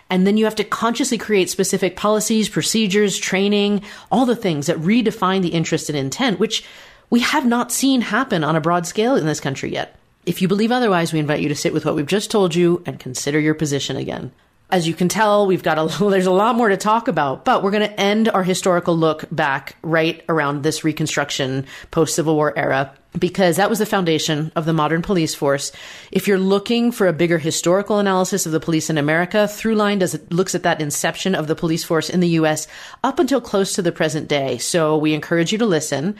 And 0.09 0.25
then 0.25 0.37
you 0.37 0.45
have 0.45 0.55
to 0.55 0.63
consciously 0.63 1.17
create 1.17 1.49
specific 1.49 1.95
policies, 1.95 2.49
procedures, 2.49 3.17
training, 3.17 3.83
all 4.11 4.25
the 4.25 4.35
things 4.35 4.67
that 4.67 4.77
redefine 4.77 5.41
the 5.41 5.49
interest 5.49 5.89
and 5.89 5.97
intent, 5.97 6.39
which 6.39 6.63
we 7.09 7.21
have 7.21 7.45
not 7.45 7.71
seen 7.71 8.01
happen 8.01 8.43
on 8.43 8.55
a 8.55 8.61
broad 8.61 8.85
scale 8.85 9.15
in 9.15 9.25
this 9.25 9.39
country 9.39 9.71
yet. 9.71 9.97
If 10.25 10.41
you 10.41 10.47
believe 10.47 10.71
otherwise, 10.71 11.13
we 11.13 11.19
invite 11.19 11.41
you 11.41 11.49
to 11.49 11.55
sit 11.55 11.73
with 11.73 11.85
what 11.85 11.95
we've 11.95 12.05
just 12.05 12.29
told 12.31 12.53
you 12.53 12.83
and 12.85 12.99
consider 12.99 13.39
your 13.39 13.53
position 13.53 13.95
again. 13.95 14.31
As 14.69 14.85
you 14.85 14.93
can 14.93 15.07
tell, 15.07 15.47
we've 15.47 15.63
got 15.63 15.79
a 15.79 16.03
there's 16.09 16.25
a 16.25 16.31
lot 16.31 16.55
more 16.55 16.67
to 16.67 16.75
talk 16.75 17.07
about, 17.07 17.45
but 17.45 17.63
we're 17.63 17.71
going 17.71 17.87
to 17.87 17.99
end 17.99 18.27
our 18.27 18.43
historical 18.43 18.97
look 18.97 19.23
back 19.31 19.77
right 19.81 20.23
around 20.27 20.63
this 20.63 20.83
Reconstruction 20.83 21.65
post 21.91 22.15
Civil 22.15 22.35
War 22.35 22.57
era 22.57 22.93
because 23.17 23.55
that 23.55 23.69
was 23.69 23.79
the 23.79 23.85
foundation 23.85 24.51
of 24.57 24.65
the 24.65 24.73
modern 24.73 25.01
police 25.01 25.33
force. 25.33 25.71
If 26.11 26.27
you're 26.27 26.37
looking 26.37 26.91
for 26.91 27.07
a 27.07 27.13
bigger 27.13 27.37
historical 27.37 27.99
analysis 27.99 28.45
of 28.45 28.51
the 28.51 28.59
police 28.59 28.89
in 28.89 28.97
America, 28.97 29.47
Throughline 29.49 29.99
does 29.99 30.13
it 30.13 30.31
looks 30.31 30.55
at 30.55 30.63
that 30.63 30.81
inception 30.81 31.33
of 31.33 31.47
the 31.47 31.55
police 31.55 31.85
force 31.85 32.09
in 32.09 32.19
the 32.19 32.29
US 32.29 32.67
up 33.03 33.19
until 33.19 33.39
close 33.39 33.73
to 33.75 33.81
the 33.81 33.93
present 33.93 34.27
day. 34.27 34.57
So 34.57 34.97
we 34.97 35.13
encourage 35.13 35.53
you 35.53 35.57
to 35.59 35.65
listen. 35.65 36.17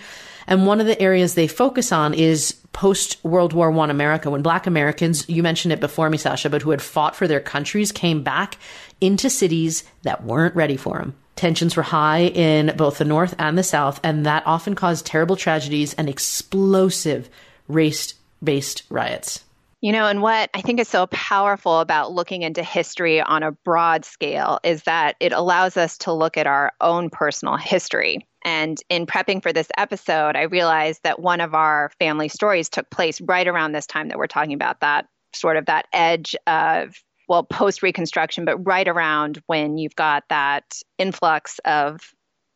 And 0.48 0.66
one 0.66 0.80
of 0.80 0.88
the 0.88 1.00
areas 1.02 1.36
they 1.36 1.48
focus 1.48 1.92
on 1.92 2.14
is 2.14 2.54
post 2.72 3.24
World 3.24 3.54
War 3.54 3.70
One 3.70 3.90
America, 3.90 4.30
when 4.30 4.42
Black 4.42 4.66
Americans, 4.66 5.28
you 5.28 5.44
mentioned 5.44 5.74
it 5.74 5.80
before 5.80 6.10
Misasha, 6.10 6.50
but 6.50 6.62
who 6.62 6.70
had 6.70 6.82
fought 6.82 7.16
for 7.16 7.28
their 7.28 7.40
countries, 7.40 7.92
came 7.92 8.24
back 8.24 8.58
into 9.02 9.30
cities 9.30 9.84
that 10.04 10.24
weren't 10.24 10.56
ready 10.56 10.78
for 10.78 11.00
them. 11.00 11.16
Tensions 11.36 11.76
were 11.76 11.84
high 11.84 12.22
in 12.22 12.74
both 12.78 12.98
the 12.98 13.06
North 13.06 13.36
and 13.38 13.58
the 13.58 13.64
South, 13.64 14.00
and 14.04 14.26
that 14.26 14.44
often 14.46 14.74
caused 14.74 15.06
terrible 15.06 15.36
tragedies 15.36 15.94
and 15.96 16.08
explosive 16.08 17.30
race 17.68 18.14
based 18.44 18.84
riots. 18.90 19.44
You 19.80 19.92
know, 19.92 20.08
and 20.08 20.24
what 20.24 20.50
I 20.56 20.62
think 20.62 20.80
is 20.80 20.88
so 20.88 21.06
powerful 21.08 21.80
about 21.80 22.12
looking 22.12 22.42
into 22.42 22.64
history 22.64 23.22
on 23.22 23.44
a 23.44 23.52
broad 23.52 24.06
scale 24.06 24.60
is 24.64 24.84
that 24.84 25.16
it 25.20 25.34
allows 25.34 25.78
us 25.78 26.00
to 26.00 26.14
look 26.14 26.36
at 26.36 26.48
our 26.48 26.72
own 26.82 27.12
personal 27.12 27.58
history. 27.58 28.28
And 28.44 28.78
in 28.90 29.06
prepping 29.06 29.44
for 29.44 29.54
this 29.54 29.68
episode, 29.78 30.36
I 30.36 30.44
realized 30.44 31.02
that 31.04 31.20
one 31.20 31.42
of 31.42 31.54
our 31.54 31.92
family 32.00 32.28
stories 32.28 32.70
took 32.70 32.90
place 32.90 33.22
right 33.22 33.48
around 33.48 33.74
this 33.74 33.86
time 33.86 34.08
that 34.08 34.18
we're 34.18 34.26
talking 34.26 34.54
about 34.54 34.80
that 34.80 35.08
sort 35.36 35.58
of 35.58 35.68
that 35.68 35.86
edge 35.94 36.36
of 36.48 36.96
well 37.28 37.44
post 37.44 37.84
reconstruction 37.84 38.46
but 38.46 38.58
right 38.66 38.88
around 38.88 39.42
when 39.48 39.78
you've 39.78 39.96
got 39.96 40.24
that 40.30 40.64
influx 40.98 41.60
of 41.66 42.00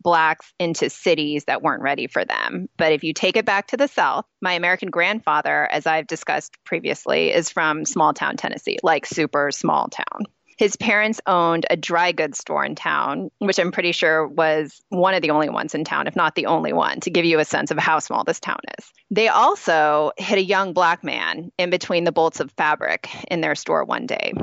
blacks 0.01 0.53
into 0.59 0.89
cities 0.89 1.45
that 1.45 1.61
weren't 1.61 1.81
ready 1.81 2.07
for 2.07 2.25
them. 2.25 2.67
But 2.77 2.91
if 2.93 3.03
you 3.03 3.13
take 3.13 3.37
it 3.37 3.45
back 3.45 3.67
to 3.67 3.77
the 3.77 3.87
South, 3.87 4.25
my 4.41 4.53
American 4.53 4.89
grandfather, 4.89 5.67
as 5.71 5.85
I've 5.85 6.07
discussed 6.07 6.57
previously, 6.63 7.33
is 7.33 7.49
from 7.49 7.85
small 7.85 8.13
town 8.13 8.37
Tennessee, 8.37 8.77
like 8.83 9.05
super 9.05 9.51
small 9.51 9.87
town. 9.87 10.25
His 10.57 10.75
parents 10.75 11.19
owned 11.25 11.65
a 11.71 11.75
dry 11.75 12.11
goods 12.11 12.37
store 12.37 12.63
in 12.63 12.75
town, 12.75 13.31
which 13.39 13.57
I'm 13.57 13.71
pretty 13.71 13.93
sure 13.93 14.27
was 14.27 14.79
one 14.89 15.15
of 15.15 15.23
the 15.23 15.31
only 15.31 15.49
ones 15.49 15.73
in 15.73 15.83
town, 15.83 16.05
if 16.05 16.15
not 16.15 16.35
the 16.35 16.45
only 16.45 16.71
one, 16.71 16.99
to 16.99 17.09
give 17.09 17.25
you 17.25 17.39
a 17.39 17.45
sense 17.45 17.71
of 17.71 17.79
how 17.79 17.97
small 17.97 18.23
this 18.23 18.39
town 18.39 18.59
is. 18.77 18.91
They 19.09 19.27
also 19.27 20.11
hit 20.17 20.37
a 20.37 20.43
young 20.43 20.73
black 20.73 21.03
man 21.03 21.51
in 21.57 21.71
between 21.71 22.03
the 22.03 22.11
bolts 22.11 22.39
of 22.39 22.51
fabric 22.51 23.09
in 23.31 23.41
their 23.41 23.55
store 23.55 23.83
one 23.85 24.05
day 24.05 24.33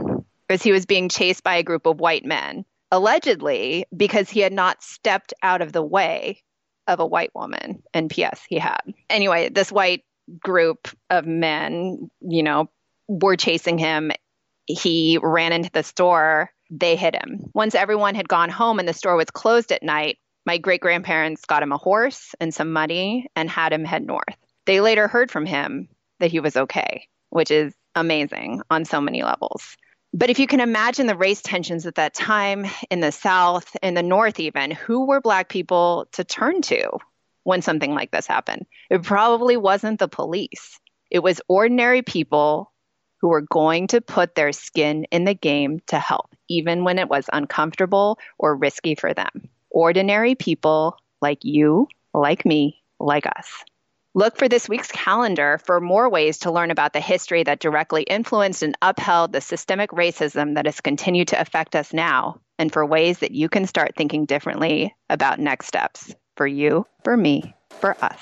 as 0.49 0.62
he 0.62 0.73
was 0.73 0.87
being 0.87 1.09
chased 1.09 1.44
by 1.44 1.57
a 1.57 1.62
group 1.62 1.87
of 1.87 2.01
white 2.01 2.25
men, 2.25 2.64
allegedly 2.90 3.85
because 3.96 4.31
he 4.31 4.40
had 4.40 4.53
not 4.53 4.83
stepped 4.83 5.35
out 5.42 5.62
of 5.62 5.72
the 5.72 5.83
way 5.83 6.42
of 6.87 7.01
a 7.01 7.07
white 7.07 7.35
woman. 7.35 7.83
And 7.92 8.11
P.S., 8.11 8.42
he 8.48 8.59
had. 8.59 8.81
Anyway, 9.11 9.51
this 9.51 9.70
white 9.70 10.05
group 10.40 10.88
of 11.11 11.27
men, 11.27 12.11
you 12.20 12.42
know, 12.42 12.70
were 13.09 13.37
chasing 13.37 13.79
him 13.79 14.11
he 14.68 15.18
ran 15.22 15.53
into 15.53 15.70
the 15.72 15.83
store. 15.83 16.53
They 16.70 16.94
hit 16.94 17.14
him. 17.14 17.51
Once 17.55 17.74
everyone 17.74 18.14
had 18.14 18.29
gone 18.29 18.51
home 18.51 18.79
and 18.79 18.87
the 18.87 18.92
store 18.92 19.16
was 19.16 19.31
closed 19.31 19.72
at 19.72 19.83
night, 19.83 20.18
my 20.44 20.59
great 20.59 20.81
grandparents 20.81 21.44
got 21.46 21.62
him 21.62 21.72
a 21.72 21.79
horse 21.79 22.35
and 22.40 22.55
some 22.55 22.72
money 22.72 23.27
and 23.35 23.51
had 23.51 23.72
him 23.72 23.85
head 23.85 24.07
north. 24.07 24.37
They 24.66 24.81
later 24.81 25.09
heard 25.09 25.31
from 25.31 25.46
him 25.46 25.88
that 26.20 26.31
he 26.31 26.40
was 26.40 26.57
okay, 26.57 27.09
which 27.31 27.51
is 27.51 27.74
amazing 27.94 28.61
on 28.70 28.85
so 28.85 29.01
many 29.01 29.22
levels. 29.22 29.77
But 30.14 30.31
if 30.31 30.38
you 30.38 30.47
can 30.47 30.61
imagine 30.61 31.07
the 31.07 31.16
race 31.16 31.42
tensions 31.42 31.87
at 31.87 31.97
that 31.97 32.14
time 32.14 32.66
in 32.90 33.01
the 33.01 33.12
South, 33.12 33.77
in 33.83 33.94
the 33.94 34.03
North, 34.03 34.40
even, 34.40 34.71
who 34.71 35.07
were 35.07 35.21
Black 35.21 35.49
people 35.49 36.09
to 36.12 36.25
turn 36.25 36.62
to 36.62 36.99
when 37.44 37.61
something 37.61 37.94
like 37.94 38.11
this 38.11 38.27
happened? 38.27 38.66
It 38.90 39.03
probably 39.03 39.57
wasn't 39.57 39.99
the 39.99 40.09
police, 40.09 40.81
it 41.11 41.21
was 41.21 41.40
ordinary 41.49 42.03
people 42.03 42.73
who 43.21 43.29
were 43.29 43.42
going 43.42 43.88
to 43.88 44.01
put 44.01 44.35
their 44.35 44.53
skin 44.53 45.05
in 45.11 45.25
the 45.25 45.35
game 45.35 45.81
to 45.88 45.99
help, 45.99 46.35
even 46.49 46.85
when 46.85 46.99
it 46.99 47.09
was 47.09 47.29
uncomfortable 47.33 48.18
or 48.38 48.55
risky 48.55 48.94
for 48.94 49.12
them. 49.12 49.49
Ordinary 49.71 50.35
people 50.35 50.97
like 51.21 51.44
you, 51.44 51.88
like 52.14 52.44
me, 52.44 52.83
like 53.01 53.27
us. 53.27 53.64
Look 54.14 54.38
for 54.38 54.49
this 54.49 54.71
week's 54.71 54.90
calendar 54.90 55.61
for 55.66 55.83
more 55.83 56.09
ways 56.09 56.38
to 56.38 56.51
learn 56.51 56.71
about 56.71 56.94
the 56.94 57.01
history 57.01 57.42
that 57.42 57.61
directly 57.61 58.05
influenced 58.05 58.62
and 58.62 58.75
upheld 58.81 59.33
the 59.33 59.40
systemic 59.42 59.90
racism 59.90 60.55
that 60.55 60.64
has 60.64 60.81
continued 60.81 61.29
to 61.29 61.40
affect 61.40 61.77
us 61.77 61.92
now, 61.92 62.40
and 62.59 62.73
for 62.73 62.87
ways 62.87 63.18
that 63.18 63.33
you 63.33 63.51
can 63.51 63.66
start 63.66 63.92
thinking 63.97 64.25
differently 64.25 64.94
about 65.11 65.38
next 65.38 65.66
steps 65.66 66.14
for 66.38 66.47
you, 66.47 66.87
for 67.05 67.18
me, 67.18 67.55
for 67.81 68.03
us. 68.03 68.18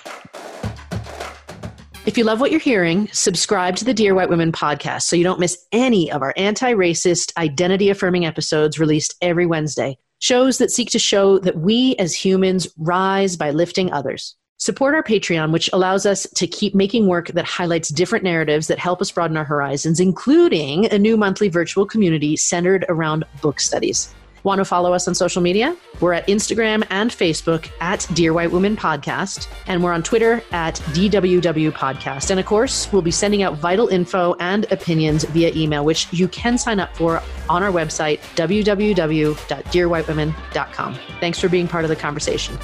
If 2.05 2.19
you 2.19 2.25
love 2.25 2.41
what 2.41 2.51
you're 2.51 2.59
hearing, 2.59 3.09
subscribe 3.13 3.77
to 3.77 3.85
the 3.85 3.95
Dear 3.95 4.13
White 4.17 4.29
Women 4.29 4.51
podcast 4.51 5.03
so 5.03 5.15
you 5.15 5.25
don't 5.25 5.41
miss 5.41 5.57
any 5.71 6.11
of 6.11 6.21
our 6.21 6.35
anti 6.37 6.73
racist, 6.73 7.33
identity 7.37 7.91
affirming 7.91 8.27
episodes 8.27 8.81
released 8.81 9.15
every 9.23 9.47
Wednesday. 9.47 9.99
Shows 10.19 10.59
that 10.59 10.73
seek 10.73 10.91
to 10.91 10.99
show 10.99 11.39
that 11.39 11.59
we 11.59 11.95
as 11.97 12.13
humans 12.13 12.67
rise 12.77 13.37
by 13.37 13.53
lifting 13.53 13.93
others. 13.93 14.35
Support 14.59 14.95
our 14.95 15.03
Patreon, 15.03 15.53
which 15.53 15.69
allows 15.75 16.07
us 16.07 16.27
to 16.35 16.47
keep 16.47 16.75
making 16.75 17.07
work 17.07 17.29
that 17.29 17.45
highlights 17.45 17.91
different 17.91 18.25
narratives 18.25 18.69
that 18.69 18.79
help 18.79 19.03
us 19.03 19.11
broaden 19.11 19.37
our 19.37 19.45
horizons, 19.45 20.01
including 20.01 20.87
a 20.87 20.99
new 20.99 21.19
monthly 21.19 21.51
virtual 21.51 21.85
community 21.85 22.39
centered 22.39 22.87
around 22.89 23.25
book 23.43 23.61
studies. 23.61 24.15
Want 24.45 24.61
to 24.61 24.65
follow 24.65 24.95
us 24.95 25.07
on 25.09 25.15
social 25.15 25.43
media? 25.43 25.77
We're 26.01 26.15
at 26.15 26.27
Instagram 26.27 26.87
and 26.89 27.11
Facebook 27.11 27.71
at 27.83 28.09
Dear 28.15 28.33
White 28.33 28.51
Women 28.51 28.77
Podcast, 28.77 29.47
and 29.67 29.85
we're 29.85 29.93
on 29.93 30.03
Twitter 30.03 30.43
at 30.53 30.77
DWW 30.77 31.73
Podcast. 31.73 32.31
And 32.31 32.41
of 32.41 32.47
course, 32.47 32.91
we'll 32.93 33.03
be 33.03 33.11
sending 33.11 33.43
out 33.43 33.59
vital 33.59 33.89
info 33.89 34.37
and 34.41 34.65
opinions 34.73 35.25
via 35.25 35.53
email, 35.55 35.85
which 35.85 36.11
you 36.15 36.29
can 36.29 36.57
sign 36.57 36.81
up 36.81 36.97
for 36.97 37.23
on 37.51 37.63
our 37.63 37.73
website, 37.73 38.21
www.dearwhitewomen.com. 38.37 40.99
Thanks 41.21 41.39
for 41.39 41.51
being 41.51 41.69
part 41.69 41.85
of 41.85 41.91
the 41.91 41.97
conversation. 41.97 42.59